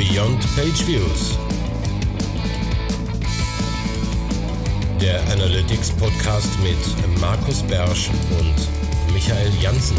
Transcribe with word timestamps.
Beyond 0.00 0.40
Page 0.56 0.86
Views. 0.86 1.38
Der 4.98 5.20
Analytics 5.30 5.90
Podcast 5.90 6.48
mit 6.62 7.20
Markus 7.20 7.62
Bersch 7.64 8.08
und 8.08 9.12
Michael 9.12 9.52
Janssen. 9.60 9.98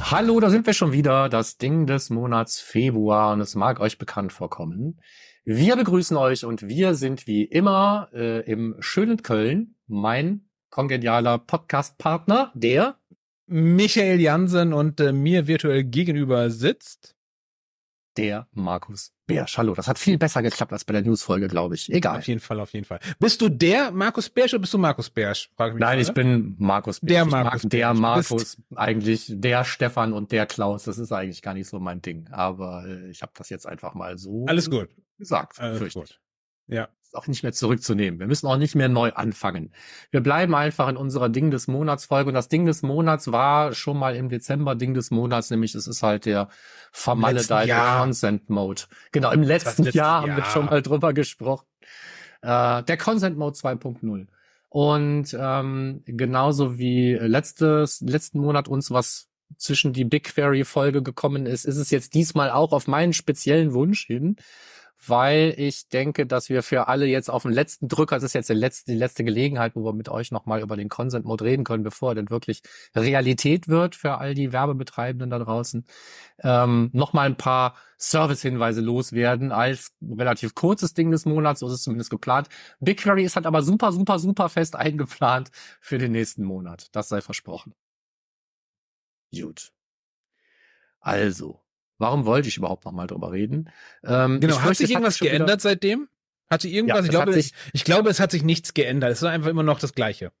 Hallo, 0.00 0.38
da 0.38 0.48
sind 0.48 0.64
wir 0.64 0.74
schon 0.74 0.92
wieder, 0.92 1.28
das 1.28 1.58
Ding 1.58 1.86
des 1.86 2.08
Monats 2.08 2.60
Februar 2.60 3.32
und 3.32 3.40
es 3.40 3.56
mag 3.56 3.80
euch 3.80 3.98
bekannt 3.98 4.32
vorkommen. 4.32 5.00
Wir 5.44 5.74
begrüßen 5.74 6.16
euch 6.16 6.44
und 6.44 6.68
wir 6.68 6.94
sind 6.94 7.26
wie 7.26 7.42
immer 7.42 8.10
äh, 8.12 8.48
im 8.48 8.76
schönen 8.78 9.24
Köln. 9.24 9.74
Mein 9.88 10.44
kongenialer 10.70 11.38
Podcast-Partner, 11.38 12.52
der 12.54 12.96
Michael 13.52 14.20
Jansen 14.20 14.72
und 14.72 14.98
äh, 15.00 15.12
mir 15.12 15.46
virtuell 15.46 15.84
gegenüber 15.84 16.50
sitzt. 16.50 17.14
der 18.18 18.46
Markus 18.52 19.12
Beersch. 19.26 19.56
Hallo, 19.56 19.74
das 19.74 19.88
hat 19.88 19.98
viel 19.98 20.18
besser 20.18 20.42
geklappt 20.42 20.70
als 20.72 20.84
bei 20.84 20.92
der 20.92 21.00
Newsfolge, 21.02 21.48
glaube 21.48 21.74
ich. 21.76 21.90
Egal. 21.90 22.18
Auf 22.18 22.26
jeden 22.26 22.40
Fall, 22.40 22.60
auf 22.60 22.72
jeden 22.74 22.84
Fall. 22.84 22.98
Bist 23.18 23.40
du 23.40 23.48
der 23.48 23.90
Markus 23.90 24.28
Bersch 24.28 24.52
oder 24.52 24.60
bist 24.60 24.74
du 24.74 24.78
Markus 24.78 25.08
Bersch? 25.08 25.50
Frage 25.56 25.74
mich 25.74 25.80
Nein, 25.80 25.98
gerade. 25.98 26.02
ich 26.08 26.12
bin 26.14 26.54
Markus 26.58 27.00
Beersch. 27.00 27.08
Der 27.10 27.24
Ich 27.24 27.30
Markus 27.30 27.62
Der. 27.62 27.94
Markus, 27.94 28.58
eigentlich 28.74 29.26
der 29.28 29.64
Stefan 29.64 30.12
und 30.12 30.30
der 30.32 30.44
Klaus. 30.46 30.84
Das 30.84 30.98
ist 30.98 31.10
eigentlich 31.12 31.40
gar 31.40 31.54
nicht 31.54 31.68
so 31.68 31.80
mein 31.80 32.02
Ding. 32.02 32.28
Aber 32.30 32.84
äh, 32.86 33.08
ich 33.10 33.22
habe 33.22 33.32
das 33.34 33.48
jetzt 33.48 33.66
einfach 33.66 33.94
mal 33.94 34.18
so 34.18 34.44
Alles 34.46 34.68
gut. 34.68 34.90
gesagt. 35.18 35.58
Alles 35.58 35.94
gut. 35.94 36.20
Ja. 36.72 36.88
ist 37.02 37.14
auch 37.14 37.26
nicht 37.26 37.42
mehr 37.42 37.52
zurückzunehmen. 37.52 38.20
Wir 38.20 38.26
müssen 38.26 38.46
auch 38.46 38.56
nicht 38.56 38.74
mehr 38.74 38.88
neu 38.88 39.12
anfangen. 39.12 39.72
Wir 40.10 40.20
bleiben 40.20 40.54
einfach 40.54 40.88
in 40.88 40.96
unserer 40.96 41.28
Ding 41.28 41.50
des 41.50 41.68
Monats 41.68 42.06
Folge. 42.06 42.28
Und 42.28 42.34
das 42.34 42.48
Ding 42.48 42.66
des 42.66 42.82
Monats 42.82 43.30
war 43.30 43.74
schon 43.74 43.98
mal 43.98 44.16
im 44.16 44.28
Dezember 44.28 44.74
Ding 44.74 44.94
des 44.94 45.10
Monats, 45.10 45.50
nämlich 45.50 45.74
es 45.74 45.86
ist 45.86 46.02
halt 46.02 46.26
der 46.26 46.48
vermaledeite 46.92 47.68
Jahr. 47.68 48.02
Consent 48.02 48.50
Mode. 48.50 48.82
Genau, 49.12 49.30
im 49.30 49.42
letzten 49.42 49.84
letzte 49.84 49.98
Jahr 49.98 50.22
haben 50.22 50.32
wir 50.32 50.38
Jahr. 50.38 50.50
schon 50.50 50.66
mal 50.66 50.82
drüber 50.82 51.12
gesprochen. 51.12 51.66
Äh, 52.42 52.82
der 52.82 52.96
Consent 52.96 53.38
Mode 53.38 53.56
2.0. 53.56 54.26
Und 54.68 55.36
ähm, 55.38 56.02
genauso 56.06 56.78
wie 56.78 57.12
letztes, 57.14 58.00
letzten 58.00 58.40
Monat 58.40 58.68
uns 58.68 58.90
was 58.90 59.28
zwischen 59.58 59.92
die 59.92 60.04
BigQuery-Folge 60.04 61.02
gekommen 61.02 61.44
ist, 61.44 61.66
ist 61.66 61.76
es 61.76 61.90
jetzt 61.90 62.14
diesmal 62.14 62.50
auch 62.50 62.72
auf 62.72 62.88
meinen 62.88 63.12
speziellen 63.12 63.74
Wunsch 63.74 64.06
hin, 64.06 64.36
weil 65.06 65.54
ich 65.56 65.88
denke, 65.88 66.26
dass 66.26 66.48
wir 66.48 66.62
für 66.62 66.88
alle 66.88 67.06
jetzt 67.06 67.30
auf 67.30 67.42
den 67.42 67.52
letzten 67.52 67.88
Drücker, 67.88 68.16
das 68.16 68.24
ist 68.24 68.34
jetzt 68.34 68.50
die 68.50 68.54
letzte, 68.54 68.92
die 68.92 68.98
letzte 68.98 69.24
Gelegenheit, 69.24 69.74
wo 69.74 69.84
wir 69.84 69.92
mit 69.92 70.08
euch 70.08 70.30
nochmal 70.30 70.60
über 70.62 70.76
den 70.76 70.88
Consent 70.88 71.24
Mode 71.24 71.44
reden 71.44 71.64
können, 71.64 71.82
bevor 71.82 72.12
er 72.12 72.14
denn 72.14 72.30
wirklich 72.30 72.62
Realität 72.94 73.68
wird 73.68 73.96
für 73.96 74.18
all 74.18 74.34
die 74.34 74.52
Werbebetreibenden 74.52 75.30
da 75.30 75.38
draußen, 75.38 75.84
ähm, 76.42 76.90
nochmal 76.92 77.26
ein 77.26 77.36
paar 77.36 77.76
Service-Hinweise 77.98 78.80
loswerden 78.80 79.52
als 79.52 79.92
relativ 80.02 80.54
kurzes 80.54 80.94
Ding 80.94 81.10
des 81.10 81.24
Monats, 81.24 81.60
so 81.60 81.66
ist 81.66 81.74
es 81.74 81.82
zumindest 81.82 82.10
geplant. 82.10 82.48
BigQuery 82.80 83.24
ist 83.24 83.36
halt 83.36 83.46
aber 83.46 83.62
super, 83.62 83.92
super, 83.92 84.18
super 84.18 84.48
fest 84.48 84.76
eingeplant 84.76 85.50
für 85.80 85.98
den 85.98 86.12
nächsten 86.12 86.44
Monat. 86.44 86.88
Das 86.92 87.08
sei 87.08 87.20
versprochen. 87.20 87.74
Gut. 89.32 89.72
Also, 91.00 91.61
warum 92.02 92.26
wollte 92.26 92.48
ich 92.48 92.58
überhaupt 92.58 92.84
nochmal 92.84 93.06
drüber 93.06 93.32
reden? 93.32 93.70
Ähm, 94.04 94.40
Genau. 94.40 94.56
Hat 94.56 94.62
fürchte, 94.64 94.82
sich 94.86 94.90
irgendwas 94.90 95.20
wieder- 95.20 95.30
geändert 95.30 95.60
seitdem? 95.62 96.08
Hat 96.50 96.60
sich 96.60 96.74
irgendwas? 96.74 96.98
Ja, 96.98 97.00
ich, 97.00 97.06
hat 97.08 97.10
glaube, 97.24 97.32
sich- 97.32 97.52
ich 97.72 97.84
glaube, 97.84 98.10
es 98.10 98.20
hat 98.20 98.30
sich 98.30 98.42
nichts 98.44 98.74
geändert. 98.74 99.10
Es 99.12 99.22
ist 99.22 99.28
einfach 99.28 99.48
immer 99.48 99.62
noch 99.62 99.78
das 99.78 99.94
Gleiche. 99.94 100.32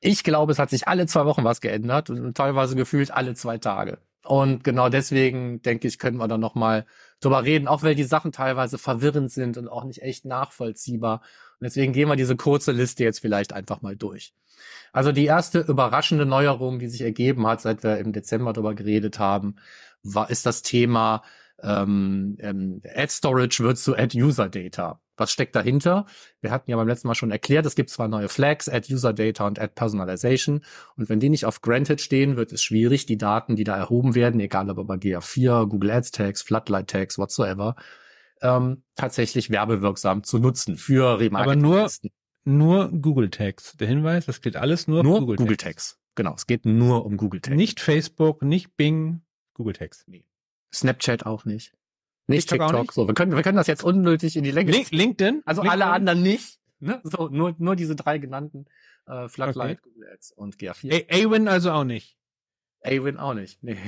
Ich 0.00 0.22
glaube, 0.22 0.52
es 0.52 0.58
hat 0.58 0.68
sich 0.70 0.86
alle 0.86 1.06
zwei 1.06 1.24
Wochen 1.24 1.42
was 1.44 1.60
geändert 1.62 2.10
und 2.10 2.36
teilweise 2.36 2.76
gefühlt 2.76 3.10
alle 3.10 3.34
zwei 3.34 3.56
Tage. 3.58 3.98
Und 4.24 4.62
genau 4.62 4.90
deswegen 4.90 5.62
denke 5.62 5.88
ich, 5.88 5.98
können 5.98 6.18
wir 6.18 6.28
da 6.28 6.36
nochmal 6.36 6.84
drüber 7.20 7.44
reden, 7.44 7.66
auch 7.66 7.82
weil 7.82 7.94
die 7.94 8.04
Sachen 8.04 8.30
teilweise 8.30 8.76
verwirrend 8.76 9.32
sind 9.32 9.56
und 9.56 9.68
auch 9.68 9.84
nicht 9.84 10.02
echt 10.02 10.26
nachvollziehbar. 10.26 11.22
Und 11.60 11.64
deswegen 11.64 11.92
gehen 11.94 12.08
wir 12.08 12.16
diese 12.16 12.36
kurze 12.36 12.72
Liste 12.72 13.04
jetzt 13.04 13.20
vielleicht 13.20 13.52
einfach 13.54 13.80
mal 13.80 13.96
durch. 13.96 14.34
Also 14.92 15.12
die 15.12 15.24
erste 15.26 15.60
überraschende 15.60 16.26
Neuerung, 16.26 16.78
die 16.78 16.88
sich 16.88 17.00
ergeben 17.02 17.46
hat, 17.46 17.60
seit 17.60 17.82
wir 17.82 17.98
im 17.98 18.12
Dezember 18.12 18.52
drüber 18.52 18.74
geredet 18.74 19.18
haben, 19.18 19.56
war, 20.02 20.30
ist 20.30 20.46
das 20.46 20.62
Thema 20.62 21.22
ähm, 21.62 22.36
ähm, 22.40 22.80
Ad 22.94 23.08
Storage 23.10 23.62
wird 23.64 23.78
zu 23.78 23.96
Ad 23.96 24.16
User 24.20 24.48
Data. 24.48 25.00
Was 25.16 25.32
steckt 25.32 25.56
dahinter? 25.56 26.06
Wir 26.40 26.52
hatten 26.52 26.70
ja 26.70 26.76
beim 26.76 26.86
letzten 26.86 27.08
Mal 27.08 27.16
schon 27.16 27.32
erklärt, 27.32 27.66
es 27.66 27.74
gibt 27.74 27.90
zwei 27.90 28.06
neue 28.06 28.28
Flags, 28.28 28.68
Add 28.68 28.94
User 28.94 29.12
Data 29.12 29.44
und 29.48 29.58
Add 29.58 29.72
Personalization. 29.74 30.62
Und 30.96 31.08
wenn 31.08 31.18
die 31.18 31.28
nicht 31.28 31.44
auf 31.44 31.60
Granted 31.60 32.00
stehen, 32.00 32.36
wird 32.36 32.52
es 32.52 32.62
schwierig, 32.62 33.06
die 33.06 33.18
Daten, 33.18 33.56
die 33.56 33.64
da 33.64 33.76
erhoben 33.76 34.14
werden, 34.14 34.38
egal 34.38 34.70
ob 34.70 34.78
über 34.78 34.94
GA4, 34.94 35.66
Google 35.66 35.90
Ads 35.90 36.12
Tags, 36.12 36.42
Floodlight 36.42 36.88
Tags, 36.88 37.18
whatsoever, 37.18 37.74
ähm, 38.40 38.84
tatsächlich 38.94 39.50
werbewirksam 39.50 40.22
zu 40.22 40.38
nutzen 40.38 40.76
für 40.76 41.18
Remarketing. 41.18 41.60
nur- 41.62 41.88
Nur 42.44 42.88
Google 42.92 43.30
Tags. 43.30 43.76
Der 43.78 43.88
Hinweis, 43.88 44.26
das 44.26 44.40
geht 44.40 44.56
alles 44.56 44.86
nur, 44.86 45.02
nur 45.02 45.18
Google, 45.18 45.36
Google, 45.36 45.56
Tags. 45.56 45.88
Tags. 45.90 45.98
Genau, 46.14 46.34
es 46.34 46.46
geht 46.46 46.64
nur 46.64 47.04
um 47.04 47.16
Google 47.16 47.40
Tags. 47.40 47.56
Nicht 47.56 47.80
Facebook, 47.80 48.42
nicht 48.42 48.76
Bing, 48.76 49.22
Google 49.58 49.74
Tags. 49.74 50.06
Snapchat 50.72 51.26
auch 51.26 51.44
nicht. 51.44 51.74
Nicht 52.26 52.48
TikTok 52.48 52.68
TikTok. 52.68 52.74
auch 52.80 52.82
nicht? 52.84 52.92
So, 52.94 53.06
wir 53.06 53.14
können, 53.14 53.34
wir 53.36 53.42
können 53.42 53.56
das 53.56 53.66
jetzt 53.66 53.84
unnötig 53.84 54.36
in 54.36 54.44
die 54.44 54.50
Länge 54.50 54.70
Link, 54.72 54.90
LinkedIn? 54.90 55.42
Also 55.44 55.62
LinkedIn? 55.62 55.82
alle 55.82 55.92
anderen 55.92 56.22
nicht. 56.22 56.58
Ne? 56.80 57.00
So, 57.04 57.28
nur, 57.28 57.54
nur 57.58 57.76
diese 57.76 57.96
drei 57.96 58.18
genannten 58.18 58.66
äh, 59.06 59.28
Floodlight, 59.28 59.82
Google 59.82 60.08
Ads 60.12 60.32
und 60.32 60.56
GA4. 60.56 60.92
A- 61.10 61.26
A-Win 61.26 61.48
also 61.48 61.70
auch 61.72 61.84
nicht. 61.84 62.16
A-Win 62.84 63.18
auch 63.18 63.34
nicht. 63.34 63.62
Nee. 63.62 63.76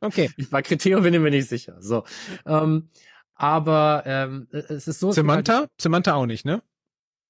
Okay. 0.00 0.30
Ich 0.36 0.48
bei 0.48 0.62
Kriterium 0.62 1.02
bin 1.02 1.12
ich 1.12 1.18
mir 1.18 1.30
nicht 1.32 1.48
sicher. 1.48 1.76
So. 1.82 2.04
Ähm, 2.46 2.88
aber 3.34 4.04
ähm, 4.06 4.46
es 4.52 4.86
ist 4.86 5.00
so. 5.00 5.10
Samantha? 5.10 5.66
Samantha 5.80 6.14
auch 6.14 6.26
nicht, 6.26 6.44
ne? 6.44 6.62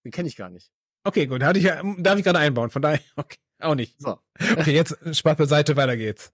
Den 0.04 0.12
kenne 0.12 0.28
ich 0.28 0.36
gar 0.36 0.50
nicht. 0.50 0.70
Okay, 1.02 1.26
gut. 1.26 1.42
Hatte 1.42 1.58
ich 1.58 1.64
ja, 1.64 1.82
darf 1.98 2.18
ich 2.18 2.24
gerade 2.24 2.38
einbauen, 2.40 2.68
von 2.68 2.82
daher, 2.82 3.00
okay. 3.16 3.38
Auch 3.60 3.74
nicht. 3.74 3.98
So. 3.98 4.18
Okay, 4.38 4.74
jetzt 4.74 4.98
Spaß 5.16 5.36
beiseite, 5.38 5.76
weiter 5.76 5.96
geht's. 5.96 6.30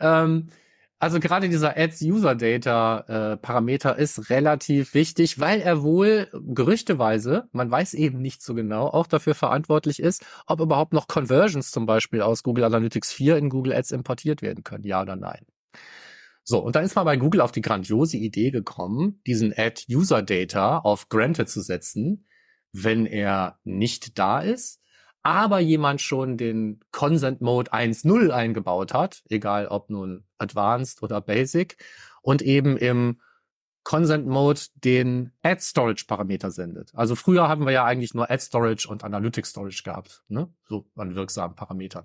Ähm, 0.00 0.48
also 0.98 1.18
gerade 1.18 1.48
dieser 1.48 1.76
Ads 1.76 2.02
User 2.02 2.36
Data 2.36 3.32
äh, 3.32 3.36
Parameter 3.36 3.98
ist 3.98 4.30
relativ 4.30 4.94
wichtig, 4.94 5.40
weil 5.40 5.60
er 5.60 5.82
wohl 5.82 6.28
gerüchteweise, 6.32 7.48
man 7.50 7.70
weiß 7.70 7.94
eben 7.94 8.20
nicht 8.20 8.40
so 8.40 8.54
genau, 8.54 8.86
auch 8.86 9.08
dafür 9.08 9.34
verantwortlich 9.34 9.98
ist, 9.98 10.24
ob 10.46 10.60
überhaupt 10.60 10.92
noch 10.92 11.08
Conversions 11.08 11.72
zum 11.72 11.86
Beispiel 11.86 12.22
aus 12.22 12.44
Google 12.44 12.64
Analytics 12.64 13.12
4 13.12 13.36
in 13.36 13.48
Google 13.48 13.72
Ads 13.72 13.90
importiert 13.90 14.42
werden 14.42 14.62
können, 14.62 14.84
ja 14.84 15.02
oder 15.02 15.16
nein. 15.16 15.44
So, 16.44 16.58
und 16.60 16.76
dann 16.76 16.84
ist 16.84 16.94
man 16.94 17.04
bei 17.04 17.16
Google 17.16 17.40
auf 17.40 17.52
die 17.52 17.62
grandiose 17.62 18.16
Idee 18.16 18.52
gekommen, 18.52 19.20
diesen 19.26 19.52
Add 19.56 19.82
User 19.90 20.22
Data 20.22 20.78
auf 20.78 21.08
Granted 21.08 21.48
zu 21.48 21.62
setzen, 21.62 22.26
wenn 22.72 23.06
er 23.06 23.58
nicht 23.64 24.18
da 24.20 24.40
ist 24.40 24.81
aber 25.22 25.60
jemand 25.60 26.00
schon 26.00 26.36
den 26.36 26.80
Consent 26.90 27.40
Mode 27.40 27.72
1.0 27.72 28.30
eingebaut 28.30 28.92
hat, 28.92 29.22
egal 29.28 29.68
ob 29.68 29.90
nun 29.90 30.24
Advanced 30.38 31.02
oder 31.02 31.20
Basic, 31.20 31.76
und 32.22 32.42
eben 32.42 32.76
im 32.76 33.20
Consent 33.84 34.26
Mode 34.26 34.60
den 34.76 35.32
Ad 35.42 35.60
Storage 35.60 36.04
Parameter 36.06 36.50
sendet. 36.50 36.92
Also 36.94 37.16
früher 37.16 37.48
haben 37.48 37.64
wir 37.64 37.72
ja 37.72 37.84
eigentlich 37.84 38.14
nur 38.14 38.30
Ad 38.30 38.42
Storage 38.42 38.88
und 38.88 39.02
Analytics 39.02 39.50
Storage 39.50 39.82
gehabt, 39.84 40.22
ne? 40.28 40.48
So 40.68 40.86
an 40.96 41.14
wirksamen 41.14 41.56
Parametern. 41.56 42.04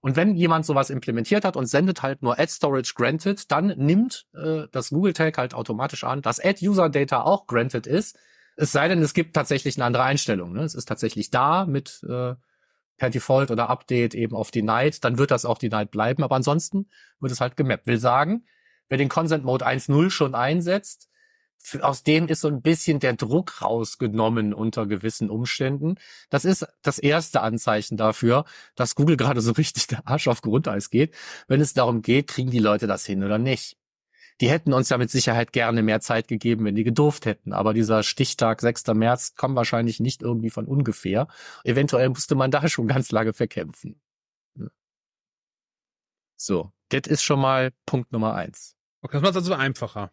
Und 0.00 0.16
wenn 0.16 0.34
jemand 0.34 0.66
sowas 0.66 0.90
implementiert 0.90 1.44
hat 1.44 1.56
und 1.56 1.66
sendet 1.66 2.02
halt 2.02 2.22
nur 2.22 2.38
Ad 2.38 2.50
Storage 2.50 2.94
granted, 2.96 3.50
dann 3.52 3.68
nimmt 3.68 4.26
äh, 4.34 4.64
das 4.72 4.90
Google 4.90 5.12
Tag 5.12 5.38
halt 5.38 5.54
automatisch 5.54 6.02
an, 6.02 6.22
dass 6.22 6.40
Ad 6.40 6.66
User 6.66 6.88
Data 6.88 7.22
auch 7.22 7.46
granted 7.46 7.86
ist. 7.86 8.18
Es 8.56 8.72
sei 8.72 8.88
denn, 8.88 9.00
es 9.00 9.14
gibt 9.14 9.34
tatsächlich 9.34 9.76
eine 9.76 9.84
andere 9.84 10.02
Einstellung. 10.02 10.52
Ne? 10.52 10.64
Es 10.64 10.74
ist 10.74 10.86
tatsächlich 10.86 11.30
da 11.30 11.66
mit 11.66 12.04
äh, 12.08 12.34
per 13.02 13.10
Default 13.10 13.50
oder 13.50 13.68
Update 13.68 14.14
eben 14.14 14.36
auf 14.36 14.52
Denied, 14.52 15.02
dann 15.02 15.18
wird 15.18 15.32
das 15.32 15.44
auch 15.44 15.58
Denied 15.58 15.90
bleiben. 15.90 16.22
Aber 16.22 16.36
ansonsten 16.36 16.88
wird 17.18 17.32
es 17.32 17.40
halt 17.40 17.56
gemappt. 17.56 17.88
Will 17.88 17.98
sagen, 17.98 18.44
wer 18.88 18.96
den 18.96 19.08
Consent 19.08 19.44
Mode 19.44 19.66
1.0 19.66 20.08
schon 20.10 20.36
einsetzt, 20.36 21.08
aus 21.80 22.04
dem 22.04 22.28
ist 22.28 22.42
so 22.42 22.46
ein 22.46 22.62
bisschen 22.62 23.00
der 23.00 23.14
Druck 23.14 23.60
rausgenommen 23.60 24.54
unter 24.54 24.86
gewissen 24.86 25.30
Umständen. 25.30 25.96
Das 26.30 26.44
ist 26.44 26.64
das 26.82 27.00
erste 27.00 27.40
Anzeichen 27.40 27.96
dafür, 27.96 28.44
dass 28.76 28.94
Google 28.94 29.16
gerade 29.16 29.40
so 29.40 29.50
richtig 29.50 29.88
der 29.88 30.06
Arsch 30.06 30.28
auf 30.28 30.40
Grundeis 30.40 30.88
geht, 30.88 31.12
wenn 31.48 31.60
es 31.60 31.74
darum 31.74 32.02
geht, 32.02 32.28
kriegen 32.28 32.52
die 32.52 32.60
Leute 32.60 32.86
das 32.86 33.04
hin 33.04 33.24
oder 33.24 33.38
nicht. 33.38 33.81
Die 34.42 34.50
hätten 34.50 34.72
uns 34.72 34.88
ja 34.88 34.98
mit 34.98 35.08
Sicherheit 35.08 35.52
gerne 35.52 35.84
mehr 35.84 36.00
Zeit 36.00 36.26
gegeben, 36.26 36.64
wenn 36.64 36.74
die 36.74 36.82
gedurft 36.82 37.26
hätten. 37.26 37.52
Aber 37.52 37.72
dieser 37.72 38.02
Stichtag 38.02 38.60
6. 38.60 38.88
März 38.88 39.36
kommt 39.36 39.54
wahrscheinlich 39.54 40.00
nicht 40.00 40.20
irgendwie 40.20 40.50
von 40.50 40.66
ungefähr. 40.66 41.28
Eventuell 41.62 42.08
musste 42.08 42.34
man 42.34 42.50
da 42.50 42.68
schon 42.68 42.88
ganz 42.88 43.12
lange 43.12 43.32
verkämpfen. 43.34 44.00
So, 46.36 46.72
das 46.88 47.02
ist 47.06 47.22
schon 47.22 47.38
mal 47.38 47.70
Punkt 47.86 48.10
Nummer 48.10 48.34
eins. 48.34 48.74
Okay, 49.02 49.12
das 49.12 49.22
macht 49.22 49.36
also 49.36 49.54
einfacher. 49.54 50.10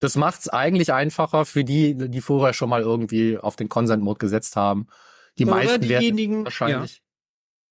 Das 0.00 0.16
macht's 0.16 0.50
eigentlich 0.50 0.92
einfacher 0.92 1.46
für 1.46 1.64
die, 1.64 1.96
die 1.96 2.20
vorher 2.20 2.52
schon 2.52 2.68
mal 2.68 2.82
irgendwie 2.82 3.38
auf 3.38 3.56
den 3.56 3.70
Consent-Mode 3.70 4.18
gesetzt 4.18 4.56
haben. 4.56 4.86
Die 5.38 5.46
Oder 5.46 5.54
meisten 5.54 5.88
werden 5.88 6.44
wahrscheinlich. 6.44 7.02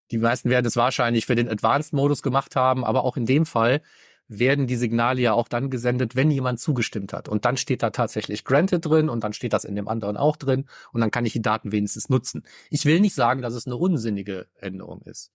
Die 0.09 0.17
meisten 0.17 0.49
werden 0.49 0.65
es 0.65 0.75
wahrscheinlich 0.75 1.27
für 1.27 1.35
den 1.35 1.47
Advanced-Modus 1.47 2.23
gemacht 2.23 2.55
haben, 2.55 2.83
aber 2.83 3.03
auch 3.03 3.17
in 3.17 3.27
dem 3.27 3.45
Fall 3.45 3.83
werden 4.27 4.67
die 4.67 4.75
Signale 4.75 5.21
ja 5.21 5.33
auch 5.33 5.47
dann 5.47 5.69
gesendet, 5.69 6.15
wenn 6.15 6.31
jemand 6.31 6.59
zugestimmt 6.59 7.13
hat. 7.13 7.29
Und 7.29 7.45
dann 7.45 7.57
steht 7.57 7.83
da 7.83 7.91
tatsächlich 7.91 8.43
granted 8.43 8.85
drin 8.85 9.09
und 9.09 9.23
dann 9.23 9.33
steht 9.33 9.53
das 9.53 9.65
in 9.65 9.75
dem 9.75 9.87
anderen 9.87 10.17
auch 10.17 10.35
drin 10.35 10.65
und 10.91 11.01
dann 11.01 11.11
kann 11.11 11.25
ich 11.25 11.33
die 11.33 11.41
Daten 11.41 11.71
wenigstens 11.71 12.09
nutzen. 12.09 12.43
Ich 12.69 12.85
will 12.85 12.99
nicht 12.99 13.15
sagen, 13.15 13.41
dass 13.41 13.53
es 13.53 13.67
eine 13.67 13.75
unsinnige 13.75 14.47
Änderung 14.59 15.01
ist. 15.03 15.31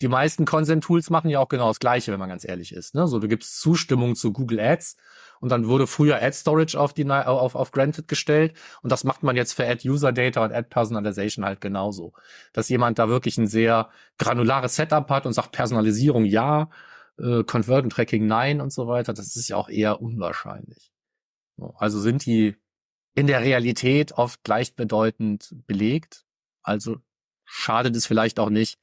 Die 0.00 0.08
meisten 0.08 0.44
Consent-Tools 0.44 1.10
machen 1.10 1.30
ja 1.30 1.40
auch 1.40 1.48
genau 1.48 1.68
das 1.68 1.80
Gleiche, 1.80 2.12
wenn 2.12 2.20
man 2.20 2.28
ganz 2.28 2.46
ehrlich 2.46 2.72
ist. 2.72 2.94
Ne? 2.94 3.08
So, 3.08 3.18
du 3.18 3.28
gibst 3.28 3.60
Zustimmung 3.60 4.14
zu 4.14 4.32
Google 4.32 4.60
Ads 4.60 4.96
und 5.40 5.50
dann 5.50 5.66
wurde 5.66 5.86
früher 5.86 6.16
Ad 6.16 6.32
Storage 6.32 6.78
auf, 6.78 6.92
die, 6.92 7.08
auf, 7.10 7.54
auf 7.54 7.70
Granted 7.72 8.06
gestellt 8.06 8.54
und 8.82 8.92
das 8.92 9.04
macht 9.04 9.22
man 9.22 9.36
jetzt 9.36 9.54
für 9.54 9.66
Ad 9.66 9.88
User 9.88 10.12
Data 10.12 10.44
und 10.44 10.52
Ad 10.52 10.68
Personalization 10.68 11.44
halt 11.44 11.60
genauso. 11.60 12.12
Dass 12.52 12.68
jemand 12.68 12.98
da 12.98 13.08
wirklich 13.08 13.36
ein 13.38 13.46
sehr 13.46 13.90
granulares 14.18 14.76
Setup 14.76 15.08
hat 15.10 15.26
und 15.26 15.32
sagt 15.32 15.52
Personalisierung 15.52 16.24
ja, 16.24 16.68
äh, 17.18 17.44
Convert 17.44 17.90
Tracking 17.90 18.26
nein 18.26 18.60
und 18.60 18.72
so 18.72 18.86
weiter, 18.86 19.12
das 19.12 19.36
ist 19.36 19.48
ja 19.48 19.56
auch 19.56 19.68
eher 19.68 20.00
unwahrscheinlich. 20.00 20.92
Also 21.76 22.00
sind 22.00 22.26
die 22.26 22.56
in 23.14 23.26
der 23.26 23.40
Realität 23.40 24.12
oft 24.12 24.42
gleichbedeutend 24.42 25.54
belegt. 25.66 26.24
Also 26.62 26.96
schadet 27.44 27.94
es 27.94 28.06
vielleicht 28.06 28.40
auch 28.40 28.50
nicht, 28.50 28.78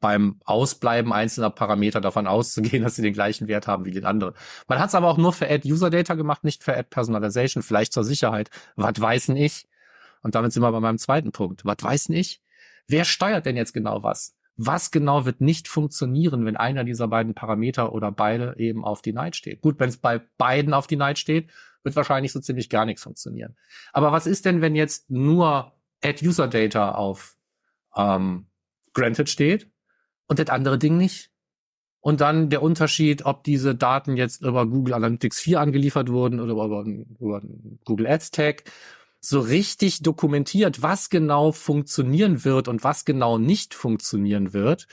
beim 0.00 0.40
Ausbleiben 0.44 1.12
einzelner 1.12 1.50
Parameter 1.50 2.00
davon 2.00 2.26
auszugehen, 2.26 2.82
dass 2.82 2.96
sie 2.96 3.02
den 3.02 3.12
gleichen 3.12 3.48
Wert 3.48 3.66
haben 3.66 3.84
wie 3.84 3.90
die 3.90 4.02
andere. 4.02 4.34
Man 4.66 4.78
hat 4.78 4.88
es 4.88 4.94
aber 4.94 5.08
auch 5.08 5.18
nur 5.18 5.32
für 5.32 5.48
Add 5.48 5.70
User 5.70 5.90
Data 5.90 6.14
gemacht, 6.14 6.42
nicht 6.42 6.64
für 6.64 6.76
Add 6.76 6.88
Personalization, 6.90 7.62
vielleicht 7.62 7.92
zur 7.92 8.04
Sicherheit. 8.04 8.50
Was 8.76 9.00
weiß 9.00 9.26
denn 9.26 9.36
ich? 9.36 9.68
Und 10.22 10.34
damit 10.34 10.52
sind 10.52 10.62
wir 10.62 10.72
bei 10.72 10.80
meinem 10.80 10.98
zweiten 10.98 11.32
Punkt. 11.32 11.64
Was 11.64 11.76
weiß 11.80 12.04
denn 12.04 12.16
ich? 12.16 12.42
Wer 12.88 13.04
steuert 13.04 13.46
denn 13.46 13.56
jetzt 13.56 13.72
genau 13.72 14.02
was? 14.02 14.34
Was 14.62 14.90
genau 14.90 15.24
wird 15.24 15.40
nicht 15.40 15.68
funktionieren, 15.68 16.44
wenn 16.44 16.58
einer 16.58 16.84
dieser 16.84 17.08
beiden 17.08 17.32
Parameter 17.32 17.94
oder 17.94 18.12
beide 18.12 18.56
eben 18.58 18.84
auf 18.84 19.00
die 19.00 19.14
Night 19.14 19.34
steht? 19.34 19.62
Gut, 19.62 19.80
wenn 19.80 19.88
es 19.88 19.96
bei 19.96 20.20
beiden 20.36 20.74
auf 20.74 20.86
die 20.86 20.96
Night 20.96 21.18
steht, 21.18 21.50
wird 21.82 21.96
wahrscheinlich 21.96 22.30
so 22.30 22.40
ziemlich 22.40 22.68
gar 22.68 22.84
nichts 22.84 23.02
funktionieren. 23.02 23.56
Aber 23.94 24.12
was 24.12 24.26
ist 24.26 24.44
denn, 24.44 24.60
wenn 24.60 24.74
jetzt 24.74 25.10
nur 25.10 25.72
Add 26.04 26.26
User 26.26 26.46
Data 26.46 26.92
auf 26.92 27.38
ähm, 27.96 28.48
Granted 28.92 29.30
steht 29.30 29.70
und 30.26 30.38
das 30.38 30.50
andere 30.50 30.76
Ding 30.76 30.98
nicht? 30.98 31.30
Und 32.00 32.20
dann 32.20 32.50
der 32.50 32.62
Unterschied, 32.62 33.24
ob 33.24 33.44
diese 33.44 33.74
Daten 33.74 34.18
jetzt 34.18 34.42
über 34.42 34.66
Google 34.66 34.92
Analytics 34.92 35.40
4 35.40 35.58
angeliefert 35.58 36.10
wurden 36.10 36.38
oder 36.38 36.52
über, 36.52 36.84
über 37.18 37.40
Google 37.86 38.08
Ads 38.08 38.30
Tag 38.30 38.64
so 39.20 39.40
richtig 39.40 40.02
dokumentiert, 40.02 40.82
was 40.82 41.10
genau 41.10 41.52
funktionieren 41.52 42.44
wird 42.44 42.68
und 42.68 42.82
was 42.82 43.04
genau 43.04 43.38
nicht 43.38 43.74
funktionieren 43.74 44.52
wird, 44.52 44.86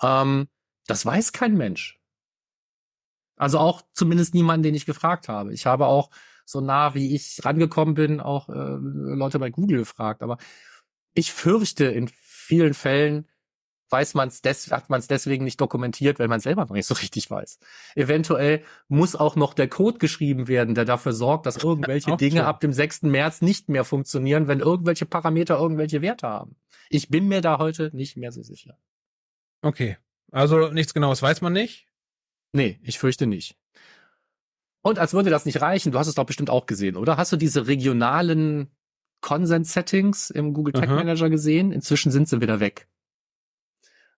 ähm, 0.00 0.48
das 0.86 1.04
weiß 1.04 1.32
kein 1.32 1.54
Mensch. 1.54 1.98
Also 3.36 3.58
auch 3.58 3.82
zumindest 3.92 4.34
niemand, 4.34 4.64
den 4.64 4.74
ich 4.74 4.86
gefragt 4.86 5.28
habe. 5.28 5.52
Ich 5.52 5.66
habe 5.66 5.86
auch 5.86 6.10
so 6.44 6.60
nah, 6.60 6.94
wie 6.94 7.14
ich 7.14 7.44
rangekommen 7.44 7.94
bin, 7.94 8.20
auch 8.20 8.48
äh, 8.48 8.76
Leute 8.78 9.38
bei 9.38 9.50
Google 9.50 9.78
gefragt. 9.78 10.22
Aber 10.22 10.38
ich 11.14 11.32
fürchte 11.32 11.86
in 11.86 12.08
vielen 12.08 12.74
Fällen, 12.74 13.28
weiß 13.94 14.14
man 14.14 14.28
es 14.28 14.42
hat 14.72 14.90
man 14.90 14.98
es 14.98 15.06
deswegen 15.06 15.44
nicht 15.44 15.60
dokumentiert, 15.60 16.18
weil 16.18 16.26
man 16.26 16.40
selber 16.40 16.64
noch 16.64 16.72
nicht 16.72 16.86
so 16.86 16.94
richtig 16.94 17.30
weiß. 17.30 17.60
Eventuell 17.94 18.64
muss 18.88 19.14
auch 19.14 19.36
noch 19.36 19.54
der 19.54 19.68
Code 19.68 19.98
geschrieben 19.98 20.48
werden, 20.48 20.74
der 20.74 20.84
dafür 20.84 21.12
sorgt, 21.12 21.46
dass 21.46 21.62
irgendwelche 21.62 22.16
Dinge 22.16 22.40
so. 22.40 22.46
ab 22.46 22.58
dem 22.58 22.72
6. 22.72 23.02
März 23.02 23.40
nicht 23.40 23.68
mehr 23.68 23.84
funktionieren, 23.84 24.48
wenn 24.48 24.58
irgendwelche 24.58 25.06
Parameter 25.06 25.56
irgendwelche 25.56 26.02
Werte 26.02 26.26
haben. 26.26 26.56
Ich 26.88 27.08
bin 27.08 27.28
mir 27.28 27.40
da 27.40 27.58
heute 27.58 27.90
nicht 27.94 28.16
mehr 28.16 28.32
so 28.32 28.42
sicher. 28.42 28.76
Okay. 29.62 29.96
Also 30.32 30.70
nichts 30.72 30.92
genaues 30.92 31.22
weiß 31.22 31.40
man 31.40 31.52
nicht? 31.52 31.86
Nee, 32.52 32.80
ich 32.82 32.98
fürchte 32.98 33.28
nicht. 33.28 33.56
Und 34.82 34.98
als 34.98 35.14
würde 35.14 35.30
das 35.30 35.46
nicht 35.46 35.62
reichen, 35.62 35.92
du 35.92 35.98
hast 35.98 36.08
es 36.08 36.16
doch 36.16 36.26
bestimmt 36.26 36.50
auch 36.50 36.66
gesehen, 36.66 36.96
oder? 36.96 37.16
Hast 37.16 37.32
du 37.32 37.36
diese 37.36 37.68
regionalen 37.68 38.70
Consent-Settings 39.22 40.30
im 40.30 40.52
Google 40.52 40.74
Tag 40.74 40.90
Manager 40.90 41.30
gesehen? 41.30 41.72
Inzwischen 41.72 42.12
sind 42.12 42.28
sie 42.28 42.42
wieder 42.42 42.60
weg. 42.60 42.88